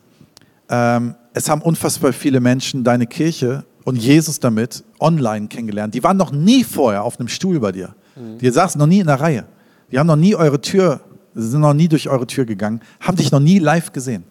ähm, 0.69 1.15
es 1.33 1.49
haben 1.49 1.61
unfassbar 1.61 2.13
viele 2.13 2.39
Menschen 2.39 2.83
deine 2.83 3.05
Kirche 3.05 3.65
und 3.85 3.95
Jesus 3.95 4.39
damit 4.39 4.83
online 4.99 5.47
kennengelernt. 5.47 5.93
Die 5.93 6.03
waren 6.03 6.17
noch 6.17 6.31
nie 6.31 6.65
vorher 6.65 7.03
auf 7.03 7.17
einem 7.19 7.29
Stuhl 7.29 7.59
bei 7.61 7.71
dir. 7.71 7.95
Mhm. 8.15 8.39
Die 8.39 8.49
saßen 8.49 8.77
noch 8.77 8.87
nie 8.87 8.99
in 8.99 9.07
der 9.07 9.21
Reihe. 9.21 9.45
Die 9.91 9.97
haben 9.97 10.07
noch 10.07 10.15
nie 10.17 10.35
eure 10.35 10.59
Tür, 10.59 10.99
sind 11.33 11.61
noch 11.61 11.73
nie 11.73 11.87
durch 11.87 12.09
eure 12.09 12.27
Tür 12.27 12.45
gegangen, 12.45 12.81
haben 12.99 13.15
dich 13.15 13.31
noch 13.31 13.39
nie 13.39 13.59
live 13.59 13.93
gesehen. 13.93 14.23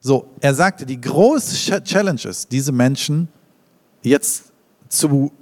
So, 0.00 0.28
er 0.40 0.54
sagte, 0.54 0.86
die 0.86 0.98
große 0.98 1.82
Challenge 1.82 2.20
ist, 2.24 2.50
diese 2.50 2.72
Menschen 2.72 3.28
jetzt 4.02 4.44
zu 4.88 5.32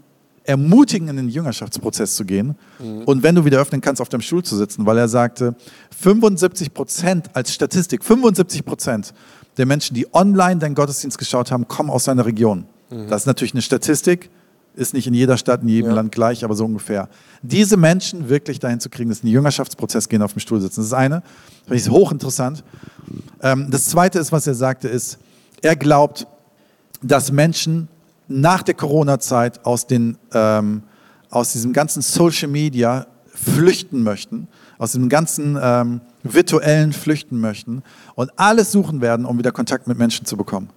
ermutigen, 0.42 1.08
in 1.08 1.16
den 1.16 1.28
Jüngerschaftsprozess 1.28 2.16
zu 2.16 2.24
gehen 2.24 2.56
mhm. 2.78 3.02
und 3.02 3.22
wenn 3.22 3.34
du 3.34 3.44
wieder 3.44 3.60
öffnen 3.60 3.82
kannst, 3.82 4.00
auf 4.00 4.08
dem 4.08 4.22
Stuhl 4.22 4.42
zu 4.42 4.56
sitzen, 4.56 4.86
weil 4.86 4.96
er 4.96 5.06
sagte, 5.06 5.54
75 6.00 6.72
Prozent 6.72 7.36
als 7.36 7.52
Statistik, 7.52 8.02
75 8.02 8.64
Prozent 8.64 9.12
der 9.58 9.66
Menschen, 9.66 9.94
die 9.94 10.12
online 10.14 10.58
deinen 10.58 10.74
Gottesdienst 10.74 11.18
geschaut 11.18 11.52
haben, 11.52 11.68
kommen 11.68 11.90
aus 11.90 12.04
seiner 12.04 12.24
Region. 12.24 12.64
Mhm. 12.90 13.08
Das 13.08 13.22
ist 13.22 13.26
natürlich 13.26 13.54
eine 13.54 13.62
Statistik, 13.62 14.30
ist 14.74 14.94
nicht 14.94 15.06
in 15.06 15.14
jeder 15.14 15.36
Stadt, 15.36 15.62
in 15.62 15.68
jedem 15.68 15.90
ja. 15.90 15.96
Land 15.96 16.12
gleich, 16.12 16.44
aber 16.44 16.54
so 16.54 16.64
ungefähr. 16.64 17.08
Diese 17.42 17.76
Menschen 17.76 18.28
wirklich 18.28 18.60
dahin 18.60 18.80
zu 18.80 18.88
kriegen, 18.90 19.08
dass 19.08 19.18
sie 19.18 19.22
in 19.22 19.28
den 19.28 19.34
Jüngerschaftsprozess 19.34 20.08
gehen, 20.08 20.22
auf 20.22 20.32
dem 20.32 20.40
Stuhl 20.40 20.60
sitzen, 20.60 20.80
das 20.80 20.86
ist 20.86 20.92
eine. 20.92 21.22
Das 21.66 21.76
ist 21.78 21.90
hochinteressant. 21.90 22.62
Ähm, 23.42 23.68
das 23.70 23.86
zweite 23.86 24.18
ist, 24.18 24.32
was 24.32 24.46
er 24.46 24.54
sagte, 24.54 24.88
ist, 24.88 25.18
er 25.62 25.76
glaubt, 25.76 26.26
dass 27.02 27.32
Menschen 27.32 27.88
nach 28.28 28.62
der 28.62 28.74
Corona-Zeit 28.74 29.64
aus, 29.64 29.86
ähm, 29.90 30.82
aus 31.30 31.52
diesem 31.52 31.72
ganzen 31.72 32.02
Social 32.02 32.48
Media 32.48 33.06
flüchten 33.34 34.02
möchten, 34.02 34.48
aus 34.78 34.92
dem 34.92 35.08
ganzen 35.08 35.58
ähm, 35.60 36.00
virtuellen 36.22 36.92
flüchten 36.92 37.40
möchten 37.40 37.82
und 38.14 38.30
alles 38.36 38.72
suchen 38.72 39.00
werden, 39.00 39.24
um 39.24 39.38
wieder 39.38 39.52
Kontakt 39.52 39.86
mit 39.86 39.98
Menschen 39.98 40.26
zu 40.26 40.36
bekommen. 40.36 40.70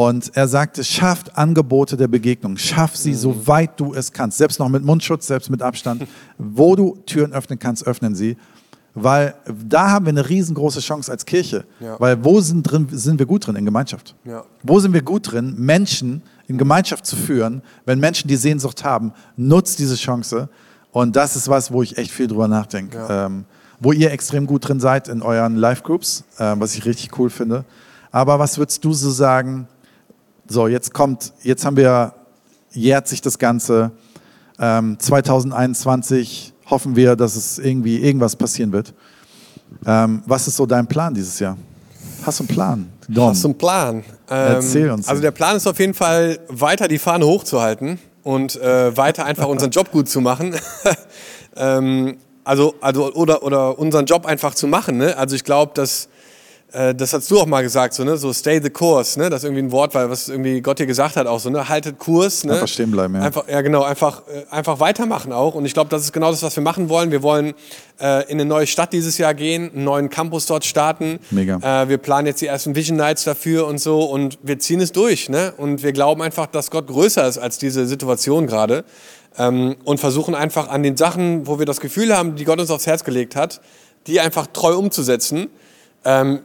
Und 0.00 0.34
er 0.34 0.48
sagte, 0.48 0.82
schafft 0.82 1.36
Angebote 1.36 1.94
der 1.94 2.08
Begegnung, 2.08 2.56
schaff 2.56 2.96
sie, 2.96 3.10
mhm. 3.10 3.16
so 3.16 3.46
weit 3.46 3.78
du 3.78 3.92
es 3.92 4.10
kannst, 4.10 4.38
selbst 4.38 4.58
noch 4.58 4.70
mit 4.70 4.82
Mundschutz, 4.82 5.26
selbst 5.26 5.50
mit 5.50 5.60
Abstand. 5.60 6.06
Wo 6.38 6.74
du 6.74 6.96
Türen 7.04 7.34
öffnen 7.34 7.58
kannst, 7.58 7.86
öffnen 7.86 8.14
sie. 8.14 8.38
Weil 8.94 9.34
da 9.68 9.90
haben 9.90 10.06
wir 10.06 10.10
eine 10.12 10.26
riesengroße 10.26 10.80
Chance 10.80 11.12
als 11.12 11.26
Kirche. 11.26 11.66
Ja. 11.80 12.00
Weil 12.00 12.24
wo 12.24 12.40
sind, 12.40 12.62
drin, 12.62 12.88
sind 12.90 13.18
wir 13.18 13.26
gut 13.26 13.46
drin? 13.46 13.56
In 13.56 13.66
Gemeinschaft. 13.66 14.16
Ja. 14.24 14.44
Wo 14.62 14.80
sind 14.80 14.94
wir 14.94 15.02
gut 15.02 15.32
drin, 15.32 15.54
Menschen 15.58 16.22
in 16.48 16.56
Gemeinschaft 16.56 17.04
zu 17.04 17.14
führen? 17.14 17.60
Wenn 17.84 18.00
Menschen 18.00 18.26
die 18.26 18.36
Sehnsucht 18.36 18.82
haben, 18.82 19.12
nutzt 19.36 19.80
diese 19.80 19.96
Chance. 19.96 20.48
Und 20.92 21.14
das 21.14 21.36
ist 21.36 21.46
was, 21.50 21.72
wo 21.72 21.82
ich 21.82 21.98
echt 21.98 22.10
viel 22.10 22.26
drüber 22.26 22.48
nachdenke. 22.48 22.96
Ja. 22.96 23.26
Ähm, 23.26 23.44
wo 23.80 23.92
ihr 23.92 24.12
extrem 24.12 24.46
gut 24.46 24.66
drin 24.66 24.80
seid 24.80 25.08
in 25.08 25.20
euren 25.20 25.56
Live-Groups, 25.56 26.24
äh, 26.38 26.54
was 26.56 26.74
ich 26.74 26.86
richtig 26.86 27.18
cool 27.18 27.28
finde. 27.28 27.66
Aber 28.10 28.38
was 28.38 28.56
würdest 28.56 28.82
du 28.82 28.94
so 28.94 29.10
sagen? 29.10 29.68
So, 30.52 30.66
jetzt 30.66 30.92
kommt, 30.92 31.32
jetzt 31.44 31.64
haben 31.64 31.76
wir, 31.76 32.12
jährt 32.72 33.06
sich 33.06 33.20
das 33.20 33.38
Ganze. 33.38 33.92
Ähm, 34.58 34.98
2021 34.98 36.52
hoffen 36.68 36.96
wir, 36.96 37.14
dass 37.14 37.36
es 37.36 37.60
irgendwie 37.60 37.98
irgendwas 37.98 38.34
passieren 38.34 38.72
wird. 38.72 38.92
Ähm, 39.86 40.24
was 40.26 40.48
ist 40.48 40.56
so 40.56 40.66
dein 40.66 40.88
Plan 40.88 41.14
dieses 41.14 41.38
Jahr? 41.38 41.56
Hast 42.26 42.40
du 42.40 42.42
einen 42.42 42.48
Plan? 42.48 42.92
Don? 43.06 43.28
Hast 43.28 43.44
du 43.44 43.48
einen 43.48 43.58
Plan? 43.58 44.04
Erzähl 44.26 44.86
ähm, 44.86 44.94
uns. 44.94 45.06
Also 45.06 45.22
der 45.22 45.30
Plan 45.30 45.54
ist 45.54 45.68
auf 45.68 45.78
jeden 45.78 45.94
Fall, 45.94 46.40
weiter 46.48 46.88
die 46.88 46.98
Fahne 46.98 47.26
hochzuhalten 47.26 48.00
und 48.24 48.60
äh, 48.60 48.96
weiter 48.96 49.26
einfach 49.26 49.46
unseren 49.48 49.70
Job 49.70 49.92
gut 49.92 50.08
zu 50.08 50.20
machen. 50.20 50.56
ähm, 51.56 52.16
also, 52.42 52.74
also 52.80 53.14
oder, 53.14 53.44
oder 53.44 53.78
unseren 53.78 54.06
Job 54.06 54.26
einfach 54.26 54.56
zu 54.56 54.66
machen. 54.66 54.98
Ne? 54.98 55.16
Also 55.16 55.36
ich 55.36 55.44
glaube, 55.44 55.74
dass 55.76 56.08
äh, 56.72 56.94
das 56.94 57.12
hast 57.12 57.30
du 57.30 57.40
auch 57.40 57.46
mal 57.46 57.62
gesagt, 57.62 57.94
so, 57.94 58.04
ne? 58.04 58.16
so 58.16 58.32
stay 58.32 58.60
the 58.62 58.70
course, 58.70 59.18
ne? 59.18 59.28
das 59.28 59.40
ist 59.40 59.44
irgendwie 59.44 59.62
ein 59.62 59.72
Wort, 59.72 59.94
weil 59.94 60.08
was 60.08 60.28
irgendwie 60.28 60.60
Gott 60.60 60.78
dir 60.78 60.86
gesagt 60.86 61.16
hat, 61.16 61.26
auch 61.26 61.40
so, 61.40 61.50
ne? 61.50 61.68
haltet 61.68 61.98
Kurs. 61.98 62.44
Ne? 62.44 62.54
Einfach 62.54 62.68
stehen 62.68 62.90
bleiben, 62.90 63.14
ja. 63.14 63.22
Einfach, 63.22 63.48
ja, 63.48 63.60
genau, 63.60 63.82
einfach, 63.82 64.22
äh, 64.28 64.44
einfach 64.50 64.78
weitermachen 64.80 65.32
auch. 65.32 65.54
Und 65.54 65.64
ich 65.66 65.74
glaube, 65.74 65.90
das 65.90 66.02
ist 66.02 66.12
genau 66.12 66.30
das, 66.30 66.42
was 66.42 66.54
wir 66.56 66.62
machen 66.62 66.88
wollen. 66.88 67.10
Wir 67.10 67.22
wollen 67.22 67.54
äh, 68.00 68.24
in 68.24 68.40
eine 68.40 68.44
neue 68.44 68.66
Stadt 68.66 68.92
dieses 68.92 69.18
Jahr 69.18 69.34
gehen, 69.34 69.70
einen 69.74 69.84
neuen 69.84 70.10
Campus 70.10 70.46
dort 70.46 70.64
starten. 70.64 71.18
Mega. 71.30 71.82
Äh, 71.82 71.88
wir 71.88 71.98
planen 71.98 72.26
jetzt 72.26 72.40
die 72.40 72.46
ersten 72.46 72.74
Vision 72.74 72.96
Nights 72.96 73.24
dafür 73.24 73.66
und 73.66 73.78
so 73.78 74.04
und 74.04 74.38
wir 74.42 74.58
ziehen 74.58 74.80
es 74.80 74.92
durch. 74.92 75.28
Ne? 75.28 75.52
Und 75.56 75.82
wir 75.82 75.92
glauben 75.92 76.22
einfach, 76.22 76.46
dass 76.46 76.70
Gott 76.70 76.86
größer 76.86 77.26
ist 77.26 77.38
als 77.38 77.58
diese 77.58 77.86
Situation 77.86 78.46
gerade. 78.46 78.84
Ähm, 79.38 79.76
und 79.84 80.00
versuchen 80.00 80.34
einfach 80.34 80.68
an 80.68 80.82
den 80.82 80.96
Sachen, 80.96 81.46
wo 81.46 81.58
wir 81.58 81.66
das 81.66 81.80
Gefühl 81.80 82.16
haben, 82.16 82.34
die 82.34 82.44
Gott 82.44 82.60
uns 82.60 82.70
aufs 82.70 82.86
Herz 82.86 83.04
gelegt 83.04 83.36
hat, 83.36 83.60
die 84.06 84.18
einfach 84.18 84.48
treu 84.48 84.76
umzusetzen. 84.76 85.48
Ähm, 86.04 86.40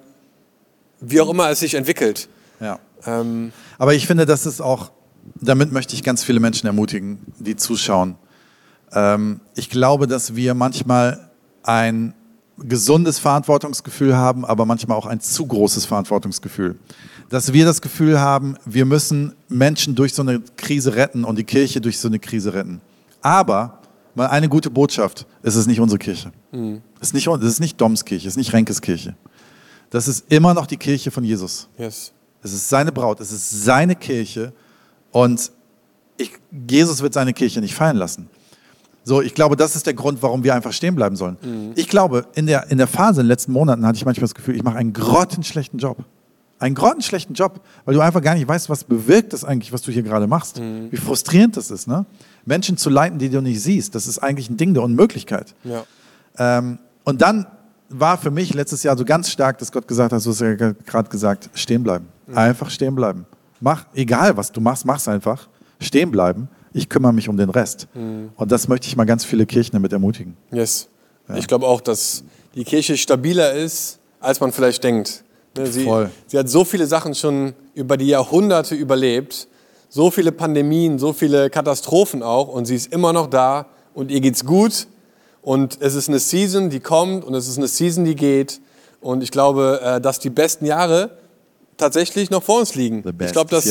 wie 1.00 1.22
auch 1.22 1.30
immer 1.30 1.50
es 1.50 1.60
sich 1.60 1.76
entwickelt. 1.76 2.28
Ja. 2.60 2.80
Ähm, 3.06 3.52
Aber 3.78 3.94
ich 3.94 4.08
finde, 4.08 4.26
das 4.26 4.46
ist 4.46 4.62
auch, 4.62 4.92
damit 5.36 5.72
möchte 5.72 5.96
ich 5.96 6.04
ganz 6.04 6.24
viele 6.24 6.40
Menschen 6.40 6.68
ermutigen, 6.68 7.20
die 7.40 7.56
zuschauen. 7.56 8.16
Ähm, 8.92 9.40
ich 9.56 9.70
glaube, 9.70 10.08
dass 10.08 10.36
wir 10.36 10.54
manchmal 10.54 11.30
ein 11.64 12.14
gesundes 12.58 13.20
Verantwortungsgefühl 13.20 14.16
haben, 14.16 14.46
aber 14.46 14.66
manchmal 14.66 14.98
auch 14.98 15.06
ein 15.06 15.20
zu 15.20 15.46
großes 15.46 15.86
Verantwortungsgefühl. 15.86 16.78
Dass 17.30 17.52
wir 17.52 17.66
das 17.66 17.82
Gefühl 17.82 18.20
haben, 18.20 18.56
wir 18.66 18.86
müssen 18.86 19.34
Menschen 19.50 19.96
durch 19.96 20.14
so 20.14 20.22
eine 20.22 20.42
Krise 20.56 20.96
retten 20.96 21.26
und 21.26 21.38
die 21.38 21.44
Kirche 21.44 21.82
durch 21.82 22.00
so 22.00 22.08
eine 22.08 22.20
Krise 22.20 22.54
retten. 22.54 22.82
Aber 23.22 23.80
mal 24.14 24.28
eine 24.28 24.48
gute 24.48 24.70
Botschaft, 24.70 25.26
es 25.42 25.56
ist 25.56 25.68
nicht 25.68 25.82
unsere 25.82 26.00
Kirche. 26.00 26.32
Mhm. 26.52 26.82
Es, 27.02 27.08
ist 27.08 27.14
nicht, 27.14 27.28
es 27.28 27.44
ist 27.44 27.60
nicht 27.60 27.82
Doms 27.82 28.06
Kirche, 28.06 28.28
es 28.28 28.34
ist 28.34 28.38
nicht 28.38 28.54
Renkes 28.54 28.82
Kirche 28.82 29.16
das 29.96 30.10
ist 30.10 30.26
immer 30.30 30.54
noch 30.54 30.68
die 30.68 30.76
Kirche 30.76 31.10
von 31.10 31.24
Jesus. 31.24 31.70
Yes. 31.78 32.12
Es 32.42 32.52
ist 32.52 32.68
seine 32.70 32.92
Braut, 32.92 33.22
es 33.22 33.32
ist 33.32 33.64
seine 33.64 33.96
Kirche 33.96 34.52
und 35.12 35.52
ich, 36.18 36.32
Jesus 36.68 37.02
wird 37.02 37.14
seine 37.14 37.34
Kirche 37.34 37.62
nicht 37.62 37.74
fallen 37.74 37.96
lassen. 37.96 38.30
So, 39.06 39.22
ich 39.22 39.34
glaube, 39.34 39.56
das 39.56 39.76
ist 39.76 39.86
der 39.86 39.94
Grund, 39.94 40.22
warum 40.22 40.44
wir 40.44 40.54
einfach 40.54 40.74
stehen 40.74 40.96
bleiben 40.96 41.16
sollen. 41.16 41.38
Mhm. 41.42 41.72
Ich 41.76 41.88
glaube, 41.88 42.26
in 42.36 42.46
der, 42.46 42.70
in 42.72 42.78
der 42.78 42.88
Phase 42.88 43.22
in 43.22 43.26
den 43.26 43.30
letzten 43.30 43.54
Monaten 43.54 43.86
hatte 43.86 43.96
ich 43.96 44.06
manchmal 44.06 44.24
das 44.24 44.36
Gefühl, 44.36 44.56
ich 44.56 44.64
mache 44.64 44.78
einen 44.78 44.92
grottenschlechten 44.92 45.80
Job. 45.80 45.98
Einen 46.60 46.76
grottenschlechten 46.76 47.34
Job, 47.34 47.62
weil 47.86 47.96
du 47.96 48.02
einfach 48.02 48.22
gar 48.22 48.36
nicht 48.36 48.48
weißt, 48.48 48.70
was 48.70 48.84
bewirkt 48.84 49.32
das 49.32 49.46
eigentlich, 49.46 49.72
was 49.72 49.82
du 49.82 49.92
hier 49.92 50.04
gerade 50.04 50.28
machst. 50.28 50.60
Mhm. 50.60 50.92
Wie 50.92 50.98
frustrierend 50.98 51.56
das 51.56 51.72
ist, 51.72 51.88
ne? 51.88 52.06
Menschen 52.44 52.76
zu 52.78 52.90
leiten, 52.90 53.18
die 53.18 53.30
du 53.30 53.42
nicht 53.42 53.62
siehst, 53.62 53.96
das 53.96 54.08
ist 54.08 54.20
eigentlich 54.20 54.50
ein 54.50 54.58
Ding 54.58 54.74
der 54.74 54.84
Unmöglichkeit. 54.84 55.56
Ja. 55.64 55.86
Ähm, 56.38 56.80
Und 57.06 57.22
dann 57.22 57.48
war 57.90 58.18
für 58.18 58.32
mich 58.32 58.54
letztes 58.54 58.84
Jahr 58.84 58.98
so 58.98 59.06
ganz 59.06 59.30
stark, 59.30 59.58
dass 59.60 59.72
Gott 59.72 59.88
gesagt 59.88 60.12
hat, 60.14 60.26
du 60.26 60.30
hast 60.30 60.42
ja 60.42 60.54
gerade 60.54 61.10
gesagt, 61.10 61.50
stehen 61.54 61.84
bleiben. 61.84 62.08
Einfach 62.34 62.70
stehen 62.70 62.96
bleiben. 62.96 63.26
Mach, 63.60 63.86
egal 63.94 64.36
was 64.38 64.52
du 64.52 64.62
machst, 64.62 64.86
mach's 64.86 65.08
einfach. 65.08 65.48
Stehen 65.80 66.12
bleiben. 66.12 66.50
Ich 66.74 66.90
kümmere 66.90 67.14
mich 67.14 67.30
um 67.30 67.38
den 67.38 67.50
Rest. 67.50 67.88
Und 67.94 68.52
das 68.52 68.68
möchte 68.68 68.88
ich 68.88 68.98
mal 68.98 69.06
ganz 69.06 69.24
viele 69.24 69.46
Kirchen 69.46 69.74
damit 69.74 69.94
ermutigen. 69.94 70.36
Yes. 70.52 70.90
Ich 71.36 71.48
glaube 71.48 71.66
auch, 71.66 71.82
dass 71.82 72.24
die 72.54 72.64
Kirche 72.64 72.98
stabiler 72.98 73.54
ist, 73.54 74.00
als 74.20 74.40
man 74.40 74.52
vielleicht 74.52 74.84
denkt. 74.84 75.24
Ne, 75.58 75.68
Sie, 75.68 75.86
Voll. 75.86 76.10
sie 76.28 76.38
hat 76.38 76.50
so 76.50 76.66
viele 76.66 76.86
Sachen 76.86 77.16
schon 77.16 77.54
über 77.76 77.96
die 77.98 78.08
Jahrhunderte 78.08 78.76
überlebt, 78.76 79.48
so 79.88 80.12
viele 80.12 80.32
Pandemien, 80.32 81.00
so 81.00 81.14
viele 81.14 81.50
Katastrophen 81.50 82.24
auch 82.24 82.50
und 82.50 82.66
sie 82.66 82.76
ist 82.76 82.92
immer 82.92 83.14
noch 83.14 83.28
da 83.28 83.68
und 83.94 84.12
ihr 84.12 84.20
geht's 84.20 84.44
gut 84.46 84.88
und 85.46 85.78
es 85.80 85.94
ist 85.94 86.10
eine 86.10 86.18
Season, 86.18 86.72
die 86.72 86.80
kommt 86.80 87.24
und 87.24 87.36
es 87.36 87.48
ist 87.48 87.58
eine 87.58 87.68
Season, 87.68 88.04
die 88.04 88.16
geht 88.16 88.60
und 89.00 89.22
ich 89.22 89.30
glaube, 89.30 89.80
äh, 89.84 90.02
dass 90.02 90.18
die 90.18 90.32
besten 90.32 90.66
Jahre 90.66 91.12
tatsächlich 91.78 92.32
noch 92.32 92.42
vor 92.42 92.60
uns 92.60 92.74
liegen. 92.74 93.04
Ich 93.22 93.32
glaube, 93.32 93.52
dass 93.52 93.66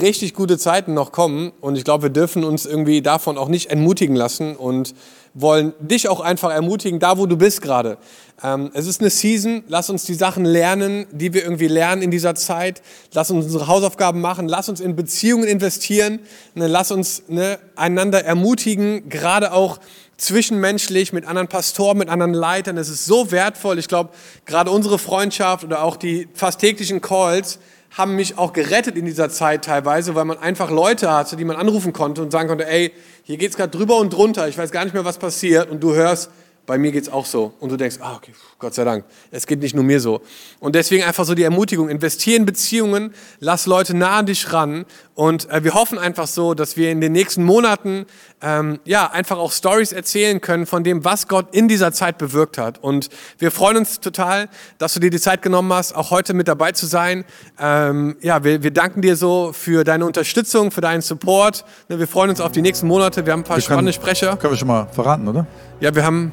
richtig 0.00 0.34
gute 0.34 0.56
Zeiten 0.56 0.94
noch 0.94 1.10
kommen 1.10 1.50
und 1.60 1.76
ich 1.76 1.82
glaube, 1.82 2.04
wir 2.04 2.10
dürfen 2.10 2.44
uns 2.44 2.64
irgendwie 2.64 3.02
davon 3.02 3.38
auch 3.38 3.48
nicht 3.48 3.70
entmutigen 3.70 4.14
lassen 4.14 4.54
und 4.54 4.94
wollen 5.34 5.72
dich 5.80 6.08
auch 6.08 6.20
einfach 6.20 6.52
ermutigen, 6.52 7.00
da 7.00 7.18
wo 7.18 7.26
du 7.26 7.36
bist 7.36 7.60
gerade. 7.60 7.98
Ähm, 8.42 8.70
es 8.74 8.86
ist 8.86 9.00
eine 9.00 9.10
Season, 9.10 9.64
lass 9.68 9.90
uns 9.90 10.04
die 10.04 10.14
Sachen 10.14 10.44
lernen, 10.44 11.06
die 11.10 11.34
wir 11.34 11.42
irgendwie 11.42 11.68
lernen 11.68 12.02
in 12.02 12.10
dieser 12.10 12.34
Zeit. 12.36 12.82
Lass 13.12 13.30
uns 13.30 13.46
unsere 13.46 13.66
Hausaufgaben 13.66 14.20
machen, 14.20 14.48
lass 14.48 14.68
uns 14.68 14.80
in 14.80 14.94
Beziehungen 14.94 15.44
investieren, 15.44 16.20
ne, 16.54 16.68
lass 16.68 16.90
uns 16.90 17.24
ne, 17.28 17.58
einander 17.74 18.24
ermutigen, 18.24 19.08
gerade 19.08 19.52
auch 19.52 19.78
zwischenmenschlich 20.20 21.12
mit 21.12 21.24
anderen 21.24 21.48
Pastoren, 21.48 21.98
mit 21.98 22.08
anderen 22.08 22.34
Leitern. 22.34 22.76
Es 22.76 22.88
ist 22.88 23.06
so 23.06 23.30
wertvoll. 23.30 23.78
Ich 23.78 23.88
glaube, 23.88 24.10
gerade 24.46 24.70
unsere 24.70 24.98
Freundschaft 24.98 25.64
oder 25.64 25.82
auch 25.82 25.96
die 25.96 26.28
fast 26.34 26.60
täglichen 26.60 27.00
Calls 27.00 27.58
haben 27.90 28.14
mich 28.14 28.38
auch 28.38 28.52
gerettet 28.52 28.96
in 28.96 29.04
dieser 29.04 29.30
Zeit 29.30 29.64
teilweise, 29.64 30.14
weil 30.14 30.24
man 30.24 30.38
einfach 30.38 30.70
Leute 30.70 31.10
hatte, 31.10 31.36
die 31.36 31.44
man 31.44 31.56
anrufen 31.56 31.92
konnte 31.92 32.22
und 32.22 32.30
sagen 32.30 32.48
konnte, 32.48 32.68
ey, 32.68 32.92
hier 33.24 33.36
geht's 33.36 33.56
gerade 33.56 33.76
drüber 33.76 33.96
und 33.96 34.12
drunter, 34.12 34.46
ich 34.46 34.56
weiß 34.56 34.70
gar 34.70 34.84
nicht 34.84 34.94
mehr, 34.94 35.04
was 35.04 35.18
passiert 35.18 35.70
und 35.70 35.82
du 35.82 35.94
hörst, 35.94 36.30
bei 36.66 36.78
mir 36.78 36.92
geht's 36.92 37.08
auch 37.08 37.26
so. 37.26 37.52
Und 37.58 37.72
du 37.72 37.76
denkst, 37.76 37.96
ah, 38.00 38.14
okay, 38.16 38.32
Gott 38.60 38.74
sei 38.74 38.84
Dank, 38.84 39.04
es 39.30 39.46
geht 39.46 39.60
nicht 39.60 39.74
nur 39.74 39.82
mir 39.84 40.00
so. 40.00 40.20
Und 40.58 40.74
deswegen 40.74 41.02
einfach 41.02 41.24
so 41.24 41.34
die 41.34 41.42
Ermutigung, 41.44 41.88
investier 41.88 42.36
in 42.36 42.44
Beziehungen, 42.44 43.14
lass 43.38 43.64
Leute 43.66 43.96
nah 43.96 44.18
an 44.18 44.26
dich 44.26 44.52
ran. 44.52 44.84
Und 45.14 45.48
äh, 45.50 45.64
wir 45.64 45.74
hoffen 45.74 45.98
einfach 45.98 46.26
so, 46.26 46.52
dass 46.54 46.76
wir 46.76 46.90
in 46.90 47.00
den 47.00 47.12
nächsten 47.12 47.42
Monaten 47.42 48.04
ähm, 48.42 48.78
ja 48.84 49.10
einfach 49.10 49.38
auch 49.38 49.52
Stories 49.52 49.92
erzählen 49.92 50.40
können 50.40 50.66
von 50.66 50.84
dem, 50.84 51.04
was 51.04 51.26
Gott 51.26 51.54
in 51.54 51.68
dieser 51.68 51.92
Zeit 51.92 52.18
bewirkt 52.18 52.58
hat. 52.58 52.82
Und 52.82 53.08
wir 53.38 53.50
freuen 53.50 53.78
uns 53.78 54.00
total, 54.00 54.48
dass 54.78 54.92
du 54.94 55.00
dir 55.00 55.10
die 55.10 55.20
Zeit 55.20 55.40
genommen 55.42 55.72
hast, 55.72 55.94
auch 55.94 56.10
heute 56.10 56.34
mit 56.34 56.46
dabei 56.46 56.72
zu 56.72 56.84
sein. 56.86 57.24
Ähm, 57.58 58.16
ja, 58.20 58.44
wir, 58.44 58.62
wir 58.62 58.70
danken 58.70 59.00
dir 59.02 59.16
so 59.16 59.52
für 59.54 59.84
deine 59.84 60.04
Unterstützung, 60.06 60.70
für 60.70 60.80
deinen 60.82 61.00
Support. 61.02 61.64
Ne, 61.88 61.98
Wir 61.98 62.08
freuen 62.08 62.28
uns 62.30 62.40
auf 62.40 62.52
die 62.52 62.62
nächsten 62.62 62.86
Monate. 62.86 63.24
Wir 63.24 63.32
haben 63.32 63.40
ein 63.40 63.44
paar 63.44 63.56
Wir 63.56 63.62
können- 63.62 63.74
spannende 63.74 63.92
Sprecher. 63.94 64.36
Können 64.36 64.52
wir 64.52 64.58
schon 64.58 64.68
mal 64.68 64.86
verraten, 64.92 65.26
oder? 65.28 65.46
Ja, 65.80 65.94
wir 65.94 66.04
haben 66.04 66.30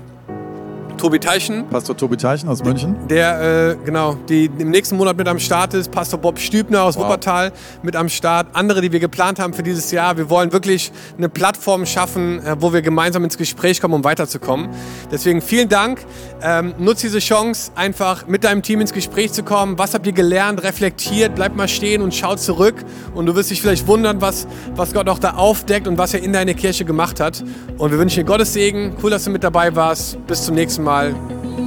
Tobi 0.98 1.20
Teichen, 1.20 1.68
Pastor 1.70 1.96
Tobi 1.96 2.18
Teichen 2.18 2.50
aus 2.50 2.64
München. 2.64 2.96
der 3.08 3.72
äh, 3.72 3.76
genau 3.86 4.16
die 4.28 4.50
im 4.58 4.72
nächsten 4.72 4.98
Monat 4.98 5.16
mit 5.18 5.28
am 5.28 5.40
Start 5.40 5.74
ist, 5.74 5.92
Pastor 5.92 6.20
Bob 6.20 6.40
Stübner 6.40 6.84
aus 6.84 6.96
Wow. 6.98 7.04
Wuppertal 7.06 7.52
mit 7.84 7.96
am 7.96 8.10
Start, 8.10 8.48
andere, 8.54 8.82
die 8.82 8.92
wir 8.92 9.00
geplant 9.00 9.40
haben 9.40 9.54
für 9.54 9.64
dieses 9.64 9.92
Jahr. 9.92 10.18
Wir 10.18 10.30
wollen 10.30 10.52
wirklich 10.52 10.92
eine 11.18 11.30
Plattform 11.30 11.86
schaffen, 11.86 12.40
äh, 12.44 12.56
wo 12.60 12.74
wir 12.74 12.82
gemeinsam 12.82 13.24
ins 13.24 13.38
Gespräch 13.38 13.80
kommen, 13.80 13.94
um 13.94 14.04
weiterzukommen. 14.04 14.70
Deswegen 15.12 15.42
vielen 15.42 15.70
Dank. 15.70 16.00
Ähm, 16.42 16.74
nutz 16.80 17.02
diese 17.02 17.20
Chance, 17.20 17.72
einfach 17.76 18.28
mit 18.28 18.44
deinem 18.44 18.62
Team 18.64 18.82
ins 18.82 18.94
Gespräch 18.94 19.32
zu 19.34 19.44
kommen. 19.44 19.78
Was 19.78 19.94
habt 19.94 20.06
ihr 20.08 20.14
gelernt? 20.14 20.64
Reflektiert, 20.64 21.36
bleib 21.36 21.56
mal 21.56 21.68
stehen 21.68 22.02
und 22.02 22.14
schau 22.16 22.36
zurück. 22.36 22.76
Und 23.14 23.26
du 23.28 23.36
wirst 23.36 23.52
dich 23.52 23.62
vielleicht 23.62 23.88
wundern, 23.88 24.22
was, 24.22 24.48
was 24.76 24.94
Gott 24.94 25.08
auch 25.10 25.20
da 25.20 25.32
aufdeckt 25.36 25.88
und 25.88 25.98
was 25.98 26.14
er 26.14 26.24
in 26.24 26.34
deine 26.34 26.56
Kirche 26.56 26.86
gemacht 26.86 27.20
hat. 27.20 27.44
Und 27.78 27.92
wir 27.92 28.00
wünschen 28.00 28.22
dir 28.22 28.26
Gottes 28.26 28.54
Segen. 28.54 28.96
Cool, 29.04 29.12
dass 29.12 29.24
du 29.26 29.30
mit 29.30 29.44
dabei 29.44 29.76
warst. 29.76 30.26
Bis 30.28 30.44
zum 30.46 30.56
nächsten 30.56 30.84
Mal. 30.88 31.14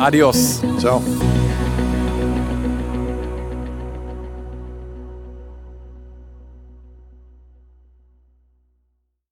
Adios. 0.00 0.62
Ciao. 0.78 1.02